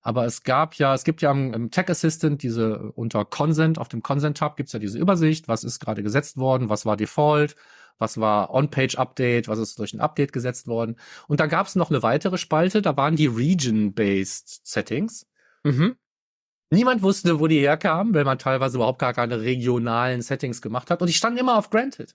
Aber 0.06 0.24
es 0.24 0.44
gab 0.44 0.76
ja, 0.76 0.94
es 0.94 1.02
gibt 1.02 1.20
ja 1.20 1.32
im, 1.32 1.72
Tech 1.72 1.88
Assistant 1.88 2.40
diese 2.44 2.92
unter 2.92 3.24
Consent, 3.24 3.76
auf 3.76 3.88
dem 3.88 4.04
Consent-Tab 4.04 4.56
gibt's 4.56 4.72
ja 4.72 4.78
diese 4.78 5.00
Übersicht, 5.00 5.48
was 5.48 5.64
ist 5.64 5.80
gerade 5.80 6.04
gesetzt 6.04 6.36
worden, 6.36 6.68
was 6.68 6.86
war 6.86 6.96
Default, 6.96 7.56
was 7.98 8.20
war 8.20 8.54
On-Page-Update, 8.54 9.48
was 9.48 9.58
ist 9.58 9.76
durch 9.80 9.94
ein 9.94 10.00
Update 10.00 10.32
gesetzt 10.32 10.68
worden. 10.68 10.94
Und 11.26 11.40
da 11.40 11.46
gab's 11.46 11.74
noch 11.74 11.90
eine 11.90 12.04
weitere 12.04 12.38
Spalte, 12.38 12.82
da 12.82 12.96
waren 12.96 13.16
die 13.16 13.26
Region-Based 13.26 14.64
Settings. 14.64 15.26
Mhm. 15.64 15.96
Niemand 16.70 17.02
wusste, 17.02 17.40
wo 17.40 17.48
die 17.48 17.58
herkamen, 17.58 18.14
weil 18.14 18.22
man 18.22 18.38
teilweise 18.38 18.76
überhaupt 18.76 19.00
gar 19.00 19.12
keine 19.12 19.40
regionalen 19.40 20.22
Settings 20.22 20.62
gemacht 20.62 20.88
hat. 20.92 21.00
Und 21.00 21.08
die 21.08 21.14
standen 21.14 21.40
immer 21.40 21.58
auf 21.58 21.70
Granted. 21.70 22.14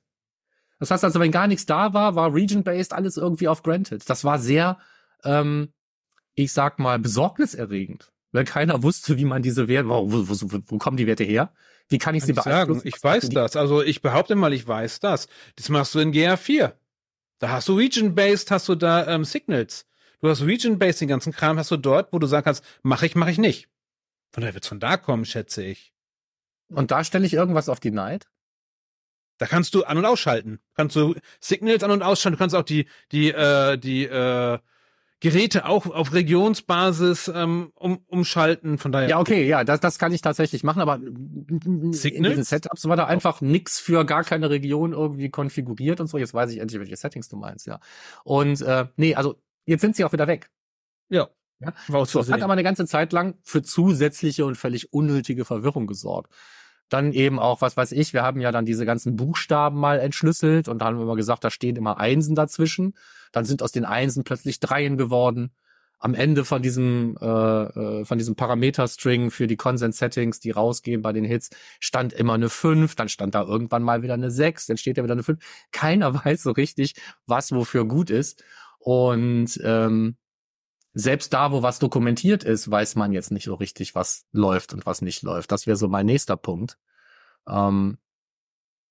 Das 0.80 0.92
heißt 0.92 1.04
also, 1.04 1.20
wenn 1.20 1.32
gar 1.32 1.48
nichts 1.48 1.66
da 1.66 1.94
war, 1.94 2.16
war 2.16 2.34
Region-Based 2.34 2.94
alles 2.94 3.18
irgendwie 3.18 3.50
auf 3.50 3.64
Granted. 3.64 4.10
Das 4.10 4.24
war 4.24 4.40
sehr 4.40 4.78
ähm, 5.26 5.74
ich 6.36 6.54
sag 6.54 6.80
mal, 6.80 7.00
besorgniserregend, 7.00 8.12
weil 8.32 8.46
keiner 8.46 8.84
wusste, 8.84 9.18
wie 9.18 9.26
man 9.26 9.42
diese 9.42 9.68
Werte, 9.68 9.90
wo, 9.90 10.12
wo, 10.12 10.30
wo, 10.30 10.60
wo 10.66 10.78
kommen 10.78 10.98
die 10.98 11.08
Werte 11.08 11.24
her? 11.24 11.54
Wie 11.90 11.98
kann 11.98 12.16
ich 12.16 12.22
kann 12.22 12.28
sie 12.28 12.32
ich 12.32 12.44
beeinflussen? 12.44 12.80
Sagen? 12.80 12.88
Ich 12.88 13.04
weiß 13.04 13.30
das. 13.30 13.56
Also 13.56 13.84
ich 13.84 14.02
behaupte 14.02 14.36
mal, 14.36 14.54
ich 14.54 14.66
weiß 14.66 15.02
das. 15.02 15.28
Das 15.58 15.68
machst 15.70 15.94
du 15.94 16.00
in 16.00 16.14
GA4. 16.14 16.74
Da 17.40 17.50
hast 17.50 17.68
du 17.68 17.76
Region-Based, 17.76 18.50
hast 18.52 18.70
du 18.70 18.76
da 18.76 19.08
ähm, 19.08 19.26
Signals. 19.26 19.86
Du 20.22 20.30
hast 20.30 20.42
Region-Based, 20.42 21.02
den 21.02 21.08
ganzen 21.08 21.34
Kram 21.34 21.58
hast 21.58 21.72
du 21.72 21.78
dort, 21.78 22.14
wo 22.14 22.20
du 22.20 22.28
sagen 22.28 22.46
kannst, 22.46 22.64
mach 22.84 23.04
ich, 23.04 23.16
mach 23.16 23.28
ich 23.28 23.40
nicht. 23.40 23.68
Von 24.32 24.42
daher 24.42 24.54
wird's 24.54 24.68
von 24.68 24.80
da 24.80 24.96
kommen, 24.98 25.26
schätze 25.26 25.64
ich. 25.64 25.94
Und 26.70 26.92
da 26.92 27.04
stelle 27.04 27.26
ich 27.26 27.34
irgendwas 27.34 27.68
auf 27.68 27.80
die 27.80 27.92
Night? 27.92 28.30
Da 29.40 29.48
kannst 29.48 29.74
du 29.74 29.84
an- 29.84 29.98
und 29.98 30.06
ausschalten. 30.06 30.60
Kannst 30.76 30.96
du 30.96 31.16
Signals 31.40 31.84
an- 31.84 31.92
und 31.92 32.04
ausschalten. 32.04 32.38
Du 32.38 32.40
kannst 32.40 32.56
auch 32.56 32.64
die, 32.64 32.88
die, 33.12 33.32
äh, 33.32 33.78
die, 33.78 34.06
äh, 34.06 34.60
Geräte 35.22 35.66
auch 35.66 35.86
auf 35.86 36.14
Regionsbasis 36.14 37.32
ähm, 37.34 37.72
um, 37.76 38.00
umschalten. 38.08 38.80
Von 38.80 38.92
daher. 38.92 39.08
Ja, 39.08 39.20
okay, 39.20 39.48
ja, 39.48 39.64
das, 39.64 39.80
das 39.80 40.00
kann 40.00 40.12
ich 40.12 40.22
tatsächlich 40.22 40.64
machen, 40.64 40.82
aber 40.82 40.98
Signals? 40.98 42.04
in 42.04 42.24
diesen 42.24 42.44
Setups 42.44 42.88
war 42.90 42.98
da 42.98 43.06
einfach 43.06 43.40
nix 43.40 43.80
für 43.80 44.04
gar 44.04 44.24
keine 44.24 44.50
Region 44.50 44.94
irgendwie 44.94 45.30
konfiguriert 45.30 46.02
und 46.02 46.08
so. 46.08 46.18
Jetzt 46.18 46.34
weiß 46.34 46.52
ich 46.52 46.58
endlich, 46.58 46.80
welche 46.80 46.98
Settings 46.98 47.30
du 47.30 47.38
meinst, 47.38 47.68
ja. 47.68 47.80
Und 48.24 48.62
äh, 48.62 48.88
nee, 48.98 49.14
also 49.14 49.40
jetzt 49.66 49.82
sind 49.82 49.96
sie 49.96 50.04
auch 50.04 50.12
wieder 50.12 50.28
weg. 50.28 50.50
Ja. 51.10 51.30
Ja, 51.60 51.74
war 51.90 52.08
so, 52.08 52.28
hat 52.28 52.42
aber 52.42 52.54
eine 52.54 52.64
ganze 52.64 52.88
Zeit 52.88 53.14
lang 53.14 53.36
für 53.44 53.62
zusätzliche 53.62 54.48
und 54.48 54.56
völlig 54.56 54.92
unnötige 54.92 55.46
Verwirrung 55.46 55.86
gesorgt. 55.86 56.34
Dann 56.92 57.14
eben 57.14 57.40
auch, 57.40 57.62
was 57.62 57.78
weiß 57.78 57.94
ich, 57.94 58.12
wir 58.12 58.22
haben 58.22 58.42
ja 58.42 58.52
dann 58.52 58.66
diese 58.66 58.86
ganzen 58.86 59.16
Buchstaben 59.16 59.80
mal 59.80 59.98
entschlüsselt 59.98 60.68
und 60.68 60.80
da 60.80 60.88
haben 60.88 60.98
wir 60.98 61.04
immer 61.04 61.16
gesagt, 61.16 61.42
da 61.46 61.50
stehen 61.50 61.78
immer 61.78 62.00
Einsen 62.02 62.36
dazwischen. 62.36 62.96
Dann 63.32 63.46
sind 63.46 63.64
aus 63.64 63.72
den 63.72 63.86
Einsen 63.86 64.26
plötzlich 64.26 64.60
Dreien 64.60 64.98
geworden. 64.98 65.52
Am 66.00 66.14
Ende 66.14 66.44
von 66.44 66.62
diesem 66.62 67.16
äh, 67.22 67.26
äh, 67.26 68.04
von 68.04 68.18
diesem 68.18 68.36
Parameter-String 68.36 69.32
für 69.32 69.48
die 69.48 69.56
Consent-Settings, 69.56 70.42
die 70.42 70.52
rausgehen 70.52 71.02
bei 71.02 71.14
den 71.14 71.24
Hits, 71.24 71.52
stand 71.80 72.12
immer 72.12 72.34
eine 72.34 72.50
5, 72.50 72.96
dann 72.96 73.08
stand 73.08 73.36
da 73.36 73.44
irgendwann 73.44 73.84
mal 73.84 74.02
wieder 74.04 74.16
eine 74.16 74.30
6, 74.30 74.66
dann 74.66 74.76
steht 74.76 74.98
da 74.98 75.04
wieder 75.04 75.14
eine 75.14 75.24
5. 75.24 75.40
Keiner 75.72 76.14
weiß 76.26 76.44
so 76.44 76.52
richtig, 76.52 76.96
was 77.26 77.54
wofür 77.54 77.86
gut 77.86 78.10
ist. 78.10 78.44
Und 78.80 79.62
ähm, 79.64 80.18
selbst 80.94 81.34
da, 81.34 81.52
wo 81.52 81.64
was 81.64 81.80
dokumentiert 81.80 82.44
ist, 82.44 82.70
weiß 82.70 82.96
man 82.96 83.14
jetzt 83.14 83.32
nicht 83.32 83.46
so 83.46 83.56
richtig, 83.56 83.96
was 83.96 84.26
läuft 84.32 84.74
und 84.74 84.86
was 84.86 85.02
nicht 85.02 85.22
läuft. 85.24 85.52
Das 85.52 85.68
wäre 85.68 85.78
so 85.78 85.88
mein 85.88 86.06
nächster 86.06 86.38
Punkt. 86.38 86.78
Ähm, 87.48 87.98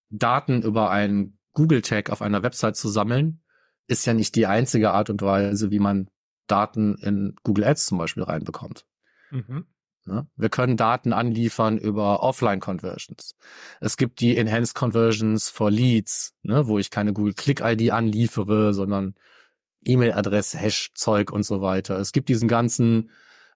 Daten 0.09 0.62
über 0.62 0.90
einen 0.90 1.38
Google-Tag 1.52 2.11
auf 2.11 2.23
einer 2.23 2.42
Website 2.42 2.76
zu 2.76 2.88
sammeln, 2.88 3.42
ist 3.87 4.07
ja 4.07 4.14
nicht 4.14 4.35
die 4.35 4.47
einzige 4.47 4.92
Art 4.92 5.11
und 5.11 5.23
Weise, 5.23 5.71
wie 5.71 5.78
man 5.78 6.09
Daten 6.47 6.97
in 6.97 7.37
Google 7.42 7.64
Ads 7.64 7.87
zum 7.87 7.99
Beispiel 7.99 8.23
reinbekommt. 8.23 8.87
Mhm. 9.30 9.66
Ja, 10.07 10.26
wir 10.37 10.49
können 10.49 10.76
Daten 10.76 11.12
anliefern 11.12 11.76
über 11.76 12.23
Offline-Conversions. 12.23 13.37
Es 13.80 13.97
gibt 13.97 14.21
die 14.21 14.37
Enhanced 14.37 14.75
Conversions 14.75 15.50
for 15.50 15.71
Leads, 15.71 16.35
ne, 16.42 16.66
wo 16.66 16.78
ich 16.78 16.90
keine 16.90 17.12
Google 17.12 17.35
Click-ID 17.35 17.90
anliefere, 17.90 18.73
sondern 18.73 19.14
E-Mail-Adresse, 19.84 20.58
Hash-Zeug 20.58 21.32
und 21.32 21.44
so 21.44 21.60
weiter. 21.62 21.99
Es 21.99 22.12
gibt 22.12 22.28
diesen 22.28 22.49
ganzen 22.49 23.10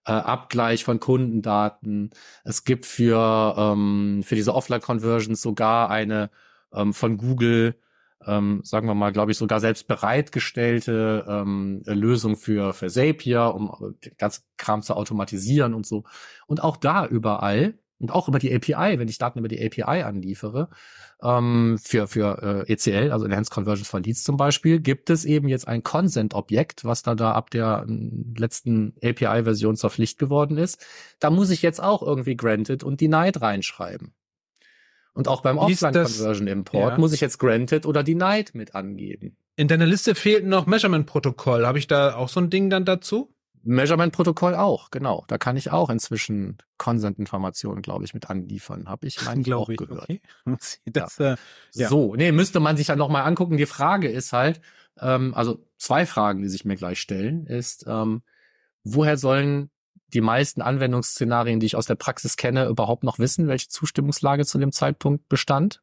äh, 0.06 0.12
Abgleich 0.12 0.84
von 0.84 1.00
Kundendaten. 1.00 2.10
Es 2.44 2.64
gibt 2.64 2.86
für, 2.86 3.54
ähm, 3.56 4.22
für 4.24 4.34
diese 4.34 4.54
Offline-Conversions 4.54 5.40
sogar 5.40 5.90
eine 5.90 6.30
ähm, 6.72 6.92
von 6.92 7.16
Google, 7.16 7.78
ähm, 8.26 8.60
sagen 8.64 8.86
wir 8.86 8.94
mal, 8.94 9.12
glaube 9.12 9.32
ich, 9.32 9.38
sogar 9.38 9.60
selbst 9.60 9.86
bereitgestellte 9.86 11.24
ähm, 11.28 11.82
Lösung 11.86 12.36
für, 12.36 12.72
für 12.72 12.88
Zapier, 12.88 13.54
um 13.54 13.96
den 14.04 14.16
ganzen 14.16 14.44
Kram 14.56 14.82
zu 14.82 14.94
automatisieren 14.94 15.74
und 15.74 15.86
so. 15.86 16.04
Und 16.46 16.62
auch 16.62 16.76
da 16.76 17.06
überall 17.06 17.78
und 17.98 18.10
auch 18.10 18.28
über 18.28 18.38
die 18.38 18.54
API, 18.54 18.98
wenn 18.98 19.08
ich 19.08 19.18
Daten 19.18 19.38
über 19.38 19.48
die 19.48 19.64
API 19.64 20.02
anliefere, 20.02 20.68
ähm, 21.22 21.78
für, 21.82 22.06
für 22.06 22.64
äh, 22.68 22.72
ECL, 22.72 23.12
also 23.12 23.24
Enhanced 23.24 23.52
Conversions 23.52 23.88
for 23.88 24.00
Leads 24.00 24.24
zum 24.24 24.36
Beispiel, 24.36 24.80
gibt 24.80 25.10
es 25.10 25.24
eben 25.24 25.48
jetzt 25.48 25.68
ein 25.68 25.82
Consent-Objekt, 25.82 26.84
was 26.84 27.02
da 27.02 27.14
da 27.14 27.32
ab 27.32 27.50
der 27.50 27.86
äh, 27.88 28.38
letzten 28.38 28.94
API-Version 29.02 29.76
zur 29.76 29.90
Pflicht 29.90 30.18
geworden 30.18 30.58
ist. 30.58 30.84
Da 31.20 31.30
muss 31.30 31.50
ich 31.50 31.62
jetzt 31.62 31.82
auch 31.82 32.02
irgendwie 32.02 32.36
Granted 32.36 32.82
und 32.82 33.00
Denied 33.00 33.40
reinschreiben. 33.40 34.14
Und 35.14 35.28
auch 35.28 35.42
beim 35.42 35.58
Offline-Conversion-Import 35.58 36.92
ja. 36.92 36.98
muss 36.98 37.12
ich 37.12 37.20
jetzt 37.20 37.38
Granted 37.38 37.86
oder 37.86 38.02
Denied 38.02 38.54
mit 38.54 38.74
angeben. 38.74 39.36
In 39.56 39.68
deiner 39.68 39.86
Liste 39.86 40.16
fehlt 40.16 40.44
noch 40.44 40.66
Measurement-Protokoll. 40.66 41.64
Habe 41.64 41.78
ich 41.78 41.86
da 41.86 42.16
auch 42.16 42.28
so 42.28 42.40
ein 42.40 42.50
Ding 42.50 42.68
dann 42.68 42.84
dazu? 42.84 43.33
Measurement-Protokoll 43.64 44.54
auch, 44.54 44.90
genau. 44.90 45.24
Da 45.28 45.38
kann 45.38 45.56
ich 45.56 45.70
auch 45.70 45.90
inzwischen 45.90 46.58
Consent-Informationen, 46.78 47.82
glaube 47.82 48.04
ich, 48.04 48.14
mit 48.14 48.30
anliefern. 48.30 48.88
Habe 48.88 49.06
ich 49.06 49.26
eigentlich 49.26 49.54
auch 49.54 49.68
ich. 49.68 49.76
gehört. 49.78 50.04
Okay. 50.04 50.20
Das, 50.86 51.18
ja. 51.18 51.32
Äh, 51.32 51.36
ja. 51.74 51.88
So, 51.88 52.14
nee, 52.14 52.32
müsste 52.32 52.60
man 52.60 52.76
sich 52.76 52.88
ja 52.88 52.96
nochmal 52.96 53.24
angucken. 53.24 53.56
Die 53.56 53.66
Frage 53.66 54.08
ist 54.08 54.32
halt, 54.32 54.60
ähm, 55.00 55.34
also 55.34 55.64
zwei 55.78 56.06
Fragen, 56.06 56.42
die 56.42 56.48
sich 56.48 56.64
mir 56.64 56.76
gleich 56.76 57.00
stellen, 57.00 57.46
ist, 57.46 57.84
ähm, 57.88 58.22
woher 58.84 59.16
sollen 59.16 59.70
die 60.12 60.20
meisten 60.20 60.62
Anwendungsszenarien, 60.62 61.60
die 61.60 61.66
ich 61.66 61.76
aus 61.76 61.86
der 61.86 61.96
Praxis 61.96 62.36
kenne, 62.36 62.66
überhaupt 62.66 63.02
noch 63.02 63.18
wissen, 63.18 63.48
welche 63.48 63.68
Zustimmungslage 63.68 64.44
zu 64.44 64.58
dem 64.58 64.72
Zeitpunkt 64.72 65.28
bestand? 65.28 65.82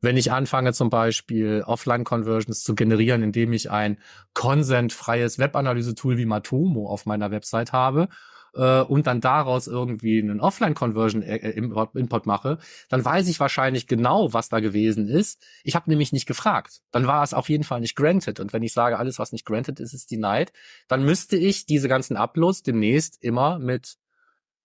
Wenn 0.00 0.16
ich 0.16 0.32
anfange 0.32 0.72
zum 0.72 0.90
Beispiel 0.90 1.62
Offline-Conversions 1.66 2.62
zu 2.62 2.74
generieren, 2.74 3.22
indem 3.22 3.52
ich 3.52 3.70
ein 3.70 3.98
consent-freies 4.34 5.38
Webanalyse-Tool 5.38 6.18
wie 6.18 6.26
Matomo 6.26 6.88
auf 6.88 7.06
meiner 7.06 7.30
Website 7.30 7.72
habe 7.72 8.08
äh, 8.54 8.80
und 8.80 9.06
dann 9.06 9.20
daraus 9.20 9.66
irgendwie 9.66 10.20
einen 10.20 10.40
Offline-Conversion-Import 10.40 12.26
mache, 12.26 12.58
dann 12.88 13.04
weiß 13.04 13.28
ich 13.28 13.40
wahrscheinlich 13.40 13.86
genau, 13.86 14.32
was 14.32 14.48
da 14.48 14.60
gewesen 14.60 15.08
ist. 15.08 15.42
Ich 15.62 15.74
habe 15.74 15.90
nämlich 15.90 16.12
nicht 16.12 16.26
gefragt. 16.26 16.80
Dann 16.90 17.06
war 17.06 17.22
es 17.22 17.34
auf 17.34 17.48
jeden 17.48 17.64
Fall 17.64 17.80
nicht 17.80 17.96
granted. 17.96 18.40
Und 18.40 18.52
wenn 18.52 18.62
ich 18.62 18.72
sage, 18.72 18.98
alles, 18.98 19.18
was 19.18 19.32
nicht 19.32 19.44
granted 19.44 19.80
ist, 19.80 19.94
ist 19.94 20.10
denied, 20.10 20.52
dann 20.88 21.04
müsste 21.04 21.36
ich 21.36 21.66
diese 21.66 21.88
ganzen 21.88 22.16
Uploads 22.16 22.62
demnächst 22.62 23.22
immer 23.22 23.58
mit 23.58 23.96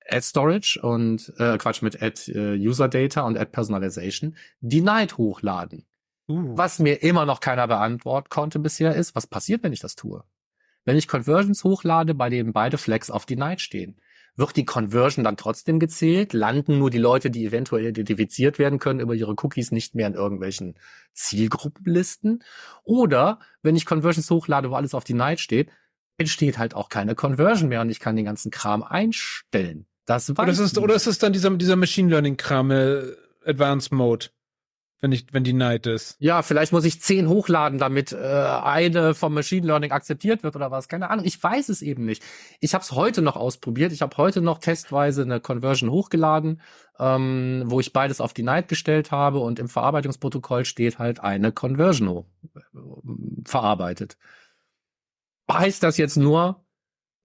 Ad 0.08 0.22
Storage 0.22 0.79
und 0.82 1.34
äh, 1.38 1.58
Quatsch 1.58 1.82
mit 1.82 2.01
Ad 2.01 2.32
äh, 2.32 2.56
User 2.56 2.88
Data 2.88 3.22
und 3.22 3.38
Ad 3.38 3.51
Personalization 3.51 4.36
denied 4.62 5.18
hochladen. 5.18 5.86
Uh. 6.27 6.58
Was 6.58 6.79
mir 6.79 7.01
immer 7.01 7.25
noch 7.25 7.39
keiner 7.39 7.68
beantworten 7.68 8.29
konnte 8.29 8.60
bisher 8.60 8.96
ist, 8.96 9.15
was 9.15 9.27
passiert, 9.27 9.63
wenn 9.63 9.74
ich 9.74 9.79
das 9.79 9.96
tue? 9.96 10.24
Wenn 10.86 10.98
ich 10.98 11.08
Conversions 11.08 11.63
hochlade, 11.63 12.13
bei 12.13 12.29
denen 12.29 12.53
beide 12.53 12.77
Flags 12.77 13.12
auf 13.12 13.25
denied 13.25 13.62
stehen, 13.62 14.00
wird 14.36 14.56
die 14.56 14.65
Conversion 14.65 15.25
dann 15.25 15.38
trotzdem 15.38 15.79
gezählt? 15.79 16.34
Landen 16.34 16.79
nur 16.79 16.89
die 16.89 16.98
Leute, 16.98 17.29
die 17.29 17.46
eventuell 17.46 17.88
identifiziert 17.88 18.58
werden 18.58 18.79
können 18.79 19.01
über 19.01 19.13
ihre 19.13 19.34
Cookies 19.34 19.72
nicht 19.72 19.96
mehr 19.96 20.08
in 20.08 20.13
irgendwelchen 20.13 20.75
Zielgruppenlisten? 21.13 22.44
Oder 22.84 23.39
wenn 23.62 23.75
ich 23.75 23.86
Conversions 23.86 24.29
hochlade, 24.32 24.72
wo 24.72 24.75
alles 24.75 24.94
auf 24.94 25.03
denied 25.03 25.41
steht, 25.41 25.70
entsteht 26.18 26.58
halt 26.58 26.74
auch 26.74 26.89
keine 26.89 27.15
Conversion 27.15 27.70
mehr 27.70 27.82
und 27.82 27.89
ich 27.89 28.00
kann 28.00 28.15
den 28.15 28.25
ganzen 28.25 28.50
Kram 28.50 28.82
einstellen. 28.82 29.86
Das 30.10 30.28
weiß 30.28 30.39
oder 30.39 30.51
ist 30.51 30.60
es, 30.60 30.78
oder 30.80 30.96
ist 30.96 31.06
es 31.06 31.20
dann 31.20 31.34
dieser, 31.34 31.51
dieser 31.51 31.75
Machine 31.75 32.10
Learning 32.10 32.36
Kram, 32.36 32.72
äh, 32.72 33.04
Advanced 33.46 33.92
Mode? 33.92 34.28
Wenn 35.01 35.13
ich, 35.13 35.28
wenn 35.32 35.46
die 35.46 35.54
Night 35.54 35.86
ist. 35.86 36.18
Ja, 36.20 36.42
vielleicht 36.42 36.74
muss 36.74 36.84
ich 36.84 37.00
zehn 37.00 37.30
hochladen, 37.30 37.80
damit 37.80 38.12
äh, 38.12 38.18
eine 38.18 39.13
vom 39.13 39.34
Machine 39.34 39.66
Learning 39.66 39.92
akzeptiert 39.92 40.44
wird 40.44 40.58
oder 40.58 40.72
was. 40.72 40.89
Keine 40.89 41.10
Ahnung. 41.10 41.24
Ich 41.25 41.42
weiß 41.42 41.70
es 41.70 41.82
eben 41.82 42.04
nicht. 42.04 42.22
Ich 42.60 42.74
habe 42.74 42.82
es 42.82 42.92
heute 42.92 43.22
noch 43.22 43.38
ausprobiert. 43.38 43.94
Ich 43.94 44.01
habe 44.01 44.18
heute 44.18 44.42
noch 44.42 44.58
testweise 44.58 45.22
eine 45.22 45.39
Conversion 45.39 45.89
hochgeladen, 45.89 46.60
ähm, 47.00 47.63
wo 47.68 47.80
ich 47.80 47.94
beides 47.94 48.20
auf 48.20 48.34
die 48.34 48.44
Night 48.44 48.68
gestellt 48.68 49.12
habe 49.12 49.39
und 49.39 49.58
im 49.60 49.70
Verarbeitungsprotokoll 49.70 50.66
steht 50.66 51.00
halt 51.00 51.22
eine 51.22 51.54
Conversion 51.54 52.25
äh, 52.56 52.60
verarbeitet. 53.46 54.18
Heißt 55.50 55.82
das 55.82 55.96
jetzt 55.98 56.18
nur, 56.18 56.66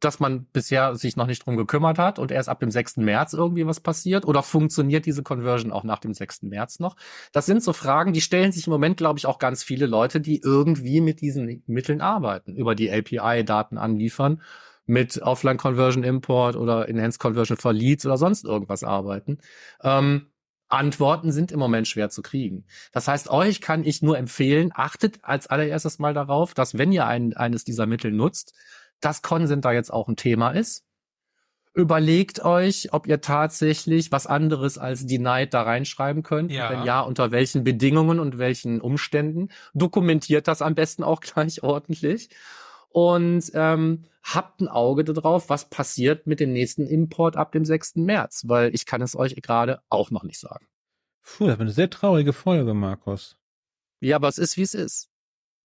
dass 0.04 0.20
man 0.20 0.46
bisher 0.52 0.94
sich 0.94 1.16
noch 1.16 1.26
nicht 1.26 1.44
drum 1.44 1.56
gekümmert 1.56 1.98
hat 1.98 2.18
und 2.18 2.30
erst 2.30 2.48
ab 2.48 2.60
dem 2.60 2.70
6. 2.70 2.98
März 2.98 3.32
irgendwie 3.32 3.66
was 3.66 3.80
passiert? 3.80 4.26
Oder 4.26 4.42
funktioniert 4.42 5.06
diese 5.06 5.22
Conversion 5.22 5.72
auch 5.72 5.84
nach 5.84 5.98
dem 5.98 6.14
6. 6.14 6.42
März 6.42 6.78
noch? 6.78 6.96
Das 7.32 7.46
sind 7.46 7.62
so 7.62 7.72
Fragen, 7.72 8.12
die 8.12 8.20
stellen 8.20 8.52
sich 8.52 8.66
im 8.66 8.72
Moment, 8.72 8.96
glaube 8.96 9.18
ich, 9.18 9.26
auch 9.26 9.38
ganz 9.38 9.62
viele 9.62 9.86
Leute, 9.86 10.20
die 10.20 10.40
irgendwie 10.40 11.00
mit 11.00 11.20
diesen 11.20 11.62
Mitteln 11.66 12.00
arbeiten, 12.00 12.54
über 12.54 12.74
die 12.74 12.90
API-Daten 12.90 13.78
anliefern, 13.78 14.42
mit 14.86 15.22
Offline-Conversion-Import 15.22 16.56
oder 16.56 16.88
Enhanced 16.88 17.18
Conversion 17.18 17.56
for 17.56 17.72
Leads 17.72 18.04
oder 18.04 18.18
sonst 18.18 18.44
irgendwas 18.44 18.84
arbeiten. 18.84 19.38
Ähm, 19.82 20.26
Antworten 20.68 21.30
sind 21.30 21.52
im 21.52 21.58
Moment 21.58 21.86
schwer 21.88 22.10
zu 22.10 22.22
kriegen. 22.22 22.64
Das 22.92 23.06
heißt, 23.08 23.30
euch 23.30 23.60
kann 23.60 23.84
ich 23.84 24.02
nur 24.02 24.18
empfehlen, 24.18 24.70
achtet 24.74 25.20
als 25.22 25.46
allererstes 25.46 25.98
mal 25.98 26.14
darauf, 26.14 26.54
dass 26.54 26.76
wenn 26.76 26.92
ihr 26.92 27.06
ein, 27.06 27.34
eines 27.34 27.64
dieser 27.64 27.86
Mittel 27.86 28.10
nutzt, 28.12 28.54
dass 29.04 29.22
Consent 29.22 29.64
da 29.64 29.72
jetzt 29.72 29.92
auch 29.92 30.08
ein 30.08 30.16
Thema 30.16 30.50
ist. 30.50 30.84
Überlegt 31.74 32.44
euch, 32.44 32.92
ob 32.92 33.08
ihr 33.08 33.20
tatsächlich 33.20 34.12
was 34.12 34.28
anderes 34.28 34.78
als 34.78 35.06
Denied 35.06 35.52
da 35.52 35.62
reinschreiben 35.62 36.22
könnt. 36.22 36.52
Ja. 36.52 36.70
Wenn 36.70 36.84
ja, 36.84 37.00
unter 37.00 37.32
welchen 37.32 37.64
Bedingungen 37.64 38.20
und 38.20 38.38
welchen 38.38 38.80
Umständen. 38.80 39.48
Dokumentiert 39.74 40.46
das 40.46 40.62
am 40.62 40.76
besten 40.76 41.02
auch 41.02 41.20
gleich 41.20 41.64
ordentlich. 41.64 42.30
Und 42.90 43.50
ähm, 43.54 44.04
habt 44.22 44.60
ein 44.60 44.68
Auge 44.68 45.02
darauf, 45.02 45.50
was 45.50 45.68
passiert 45.68 46.28
mit 46.28 46.38
dem 46.38 46.52
nächsten 46.52 46.86
Import 46.86 47.36
ab 47.36 47.50
dem 47.50 47.64
6. 47.64 47.96
März, 47.96 48.44
weil 48.46 48.72
ich 48.72 48.86
kann 48.86 49.02
es 49.02 49.16
euch 49.16 49.34
gerade 49.34 49.82
auch 49.88 50.12
noch 50.12 50.22
nicht 50.22 50.38
sagen. 50.38 50.66
Puh, 51.24 51.48
das 51.48 51.58
war 51.58 51.62
eine 51.62 51.72
sehr 51.72 51.90
traurige 51.90 52.32
Folge, 52.32 52.72
Markus. 52.72 53.36
Ja, 54.00 54.16
aber 54.16 54.28
es 54.28 54.38
ist, 54.38 54.56
wie 54.56 54.62
es 54.62 54.74
ist. 54.74 55.10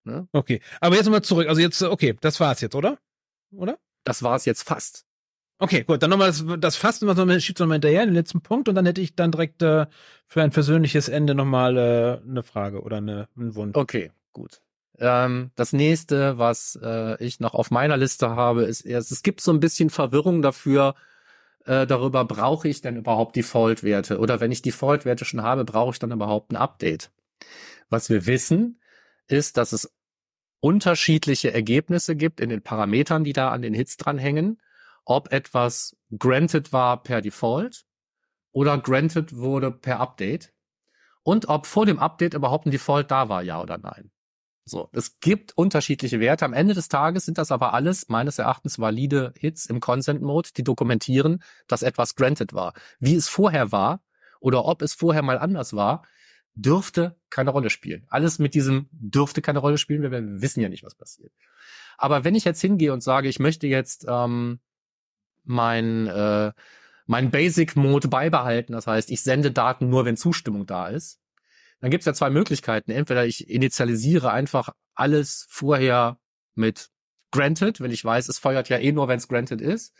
Ne? 0.05 0.27
Okay, 0.31 0.61
aber 0.81 0.95
jetzt 0.95 1.05
nochmal 1.05 1.21
zurück. 1.21 1.47
Also 1.47 1.61
jetzt, 1.61 1.81
okay, 1.83 2.15
das 2.19 2.39
war's 2.39 2.61
jetzt, 2.61 2.73
oder? 2.73 2.97
Oder? 3.51 3.77
Das 4.03 4.23
war 4.23 4.35
es 4.35 4.45
jetzt 4.45 4.63
fast. 4.63 5.05
Okay, 5.61 5.83
gut, 5.83 6.01
dann 6.01 6.09
nochmal 6.09 6.29
das, 6.29 6.45
das 6.59 6.75
Fast, 6.77 7.05
was 7.05 7.17
noch, 7.17 7.39
schiebt 7.39 7.59
nochmal 7.59 7.75
hinterher, 7.75 8.05
den 8.05 8.13
letzten 8.13 8.41
Punkt, 8.41 8.69
und 8.69 8.75
dann 8.75 8.85
hätte 8.85 9.01
ich 9.01 9.15
dann 9.15 9.31
direkt 9.31 9.61
äh, 9.61 9.87
für 10.25 10.41
ein 10.41 10.51
persönliches 10.51 11.09
Ende 11.09 11.35
nochmal 11.35 11.77
äh, 11.77 12.21
eine 12.25 12.43
Frage 12.43 12.81
oder 12.81 12.97
eine, 12.97 13.27
einen 13.35 13.55
Wunsch. 13.55 13.75
Okay, 13.75 14.11
gut. 14.31 14.61
Ähm, 14.99 15.51
das 15.55 15.73
nächste, 15.73 16.37
was 16.37 16.79
äh, 16.81 17.21
ich 17.23 17.41
noch 17.41 17.53
auf 17.53 17.71
meiner 17.71 17.97
Liste 17.97 18.29
habe, 18.29 18.63
ist 18.63 18.81
erst, 18.81 19.11
es 19.11 19.21
gibt 19.21 19.41
so 19.41 19.51
ein 19.51 19.59
bisschen 19.59 19.89
Verwirrung 19.89 20.41
dafür, 20.41 20.95
äh, 21.65 21.85
darüber, 21.85 22.23
brauche 22.23 22.69
ich 22.69 22.81
denn 22.81 22.95
überhaupt 22.95 23.35
Default-Werte? 23.35 24.19
Oder 24.19 24.39
wenn 24.39 24.51
ich 24.51 24.61
Default-Werte 24.61 25.25
schon 25.25 25.43
habe, 25.43 25.65
brauche 25.65 25.91
ich 25.91 25.99
dann 25.99 26.11
überhaupt 26.11 26.51
ein 26.51 26.55
Update? 26.55 27.11
Was 27.89 28.09
wir 28.09 28.25
wissen, 28.27 28.79
ist, 29.27 29.57
dass 29.57 29.73
es 29.73 29.93
unterschiedliche 30.59 31.53
Ergebnisse 31.53 32.15
gibt 32.15 32.39
in 32.39 32.49
den 32.49 32.61
Parametern, 32.61 33.23
die 33.23 33.33
da 33.33 33.49
an 33.49 33.61
den 33.61 33.73
Hits 33.73 33.97
dranhängen, 33.97 34.61
ob 35.05 35.31
etwas 35.31 35.95
granted 36.17 36.73
war 36.73 37.01
per 37.03 37.21
Default 37.21 37.85
oder 38.51 38.77
granted 38.77 39.35
wurde 39.35 39.71
per 39.71 39.99
Update 39.99 40.53
und 41.23 41.49
ob 41.49 41.65
vor 41.65 41.85
dem 41.85 41.99
Update 41.99 42.33
überhaupt 42.33 42.65
ein 42.65 42.71
Default 42.71 43.11
da 43.11 43.29
war, 43.29 43.41
ja 43.41 43.61
oder 43.61 43.77
nein. 43.77 44.11
So, 44.65 44.87
es 44.93 45.19
gibt 45.19 45.57
unterschiedliche 45.57 46.19
Werte. 46.19 46.45
Am 46.45 46.53
Ende 46.53 46.75
des 46.75 46.89
Tages 46.89 47.25
sind 47.25 47.39
das 47.39 47.51
aber 47.51 47.73
alles 47.73 48.07
meines 48.07 48.37
Erachtens 48.37 48.77
valide 48.77 49.33
Hits 49.35 49.65
im 49.65 49.79
Consent 49.79 50.21
Mode, 50.21 50.49
die 50.55 50.63
dokumentieren, 50.63 51.41
dass 51.67 51.81
etwas 51.81 52.15
granted 52.15 52.53
war. 52.53 52.73
Wie 52.99 53.15
es 53.15 53.27
vorher 53.27 53.71
war 53.71 54.03
oder 54.39 54.65
ob 54.65 54.83
es 54.83 54.93
vorher 54.93 55.23
mal 55.23 55.39
anders 55.39 55.73
war, 55.73 56.03
dürfte 56.61 57.15
keine 57.29 57.51
Rolle 57.51 57.69
spielen. 57.69 58.05
Alles 58.09 58.39
mit 58.39 58.53
diesem 58.53 58.89
dürfte 58.91 59.41
keine 59.41 59.59
Rolle 59.59 59.77
spielen, 59.77 60.03
weil 60.03 60.11
wir 60.11 60.41
wissen 60.41 60.61
ja 60.61 60.69
nicht, 60.69 60.83
was 60.83 60.95
passiert. 60.95 61.31
Aber 61.97 62.23
wenn 62.23 62.35
ich 62.35 62.45
jetzt 62.45 62.61
hingehe 62.61 62.93
und 62.93 63.01
sage, 63.01 63.27
ich 63.27 63.39
möchte 63.39 63.67
jetzt 63.67 64.05
ähm, 64.07 64.59
mein, 65.43 66.07
äh, 66.07 66.51
mein 67.05 67.31
Basic-Mode 67.31 68.07
beibehalten, 68.07 68.73
das 68.73 68.87
heißt, 68.87 69.09
ich 69.09 69.21
sende 69.21 69.51
Daten 69.51 69.89
nur, 69.89 70.05
wenn 70.05 70.17
Zustimmung 70.17 70.65
da 70.65 70.87
ist, 70.87 71.19
dann 71.81 71.91
gibt 71.91 72.01
es 72.01 72.05
ja 72.05 72.13
zwei 72.13 72.29
Möglichkeiten. 72.29 72.91
Entweder 72.91 73.25
ich 73.25 73.49
initialisiere 73.49 74.31
einfach 74.31 74.69
alles 74.95 75.45
vorher 75.49 76.19
mit 76.55 76.89
granted, 77.31 77.79
weil 77.79 77.91
ich 77.91 78.03
weiß, 78.03 78.27
es 78.27 78.39
feuert 78.39 78.69
ja 78.69 78.77
eh 78.77 78.91
nur, 78.91 79.07
wenn 79.07 79.17
es 79.17 79.27
granted 79.27 79.61
ist. 79.61 79.93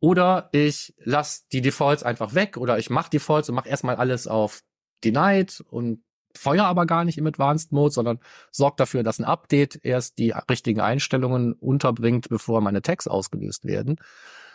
Oder 0.00 0.48
ich 0.52 0.94
lasse 0.98 1.44
die 1.52 1.62
Defaults 1.62 2.02
einfach 2.02 2.34
weg 2.34 2.56
oder 2.56 2.78
ich 2.78 2.90
mache 2.90 3.10
Defaults 3.10 3.48
und 3.48 3.54
mache 3.54 3.68
erstmal 3.68 3.96
alles 3.96 4.26
auf 4.26 4.62
denied 5.04 5.62
und 5.68 6.02
feuer 6.36 6.64
aber 6.64 6.86
gar 6.86 7.04
nicht 7.04 7.18
im 7.18 7.26
Advanced 7.26 7.72
Mode, 7.72 7.92
sondern 7.92 8.18
sorgt 8.50 8.80
dafür, 8.80 9.02
dass 9.02 9.18
ein 9.18 9.24
Update 9.24 9.80
erst 9.82 10.18
die 10.18 10.32
richtigen 10.50 10.80
Einstellungen 10.80 11.54
unterbringt, 11.54 12.28
bevor 12.28 12.60
meine 12.60 12.82
Tags 12.82 13.06
ausgelöst 13.06 13.64
werden. 13.64 13.98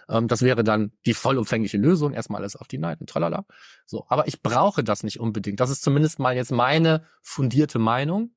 Ähm, 0.10 0.28
das 0.28 0.42
wäre 0.42 0.64
dann 0.64 0.92
die 1.06 1.14
vollumfängliche 1.14 1.78
Lösung. 1.78 2.14
Erstmal 2.14 2.42
alles 2.42 2.56
auf 2.56 2.68
Denied 2.68 3.02
und 3.02 3.10
tralala. 3.10 3.46
So. 3.86 4.06
Aber 4.10 4.28
ich 4.28 4.42
brauche 4.42 4.84
das 4.84 5.04
nicht 5.04 5.20
unbedingt. 5.20 5.60
Das 5.60 5.70
ist 5.70 5.84
zumindest 5.84 6.20
mal 6.20 6.36
jetzt 6.36 6.52
meine 6.52 7.06
fundierte 7.22 7.80
Meinung. 7.80 8.36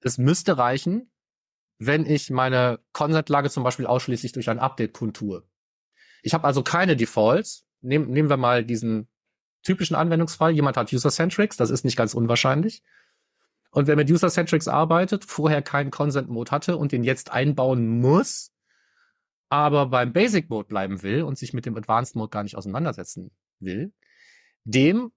Es 0.00 0.18
müsste 0.18 0.58
reichen, 0.58 1.10
wenn 1.78 2.06
ich 2.06 2.30
meine 2.30 2.80
Consent-Lage 2.92 3.50
zum 3.50 3.64
Beispiel 3.64 3.86
ausschließlich 3.86 4.32
durch 4.32 4.50
ein 4.50 4.58
Update 4.58 4.92
kundtue. 4.92 5.44
Ich 6.22 6.34
habe 6.34 6.44
also 6.44 6.62
keine 6.62 6.96
Defaults. 6.96 7.66
Nehmen, 7.80 8.10
nehmen 8.10 8.28
wir 8.28 8.36
mal 8.36 8.64
diesen 8.64 9.08
typischen 9.62 9.96
Anwendungsfall, 9.96 10.52
jemand 10.52 10.76
hat 10.76 10.92
User-Centrics, 10.92 11.56
das 11.56 11.70
ist 11.70 11.84
nicht 11.84 11.96
ganz 11.96 12.14
unwahrscheinlich. 12.14 12.82
Und 13.70 13.86
wer 13.86 13.96
mit 13.96 14.10
User-Centrics 14.10 14.68
arbeitet, 14.68 15.24
vorher 15.24 15.62
keinen 15.62 15.90
Consent-Mode 15.90 16.50
hatte 16.50 16.76
und 16.76 16.92
den 16.92 17.04
jetzt 17.04 17.32
einbauen 17.32 18.00
muss, 18.00 18.52
aber 19.48 19.86
beim 19.86 20.12
Basic-Mode 20.12 20.68
bleiben 20.68 21.02
will 21.02 21.22
und 21.22 21.38
sich 21.38 21.52
mit 21.52 21.66
dem 21.66 21.76
Advanced-Mode 21.76 22.30
gar 22.30 22.42
nicht 22.42 22.56
auseinandersetzen 22.56 23.30
will, 23.60 23.92
dem, 24.64 25.12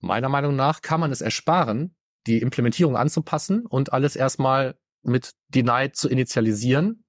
meiner 0.00 0.28
Meinung 0.28 0.56
nach, 0.56 0.82
kann 0.82 1.00
man 1.00 1.12
es 1.12 1.20
ersparen, 1.20 1.94
die 2.26 2.38
Implementierung 2.38 2.96
anzupassen 2.96 3.66
und 3.66 3.92
alles 3.92 4.16
erstmal 4.16 4.76
mit 5.02 5.32
Denied 5.48 5.96
zu 5.96 6.08
initialisieren, 6.08 7.03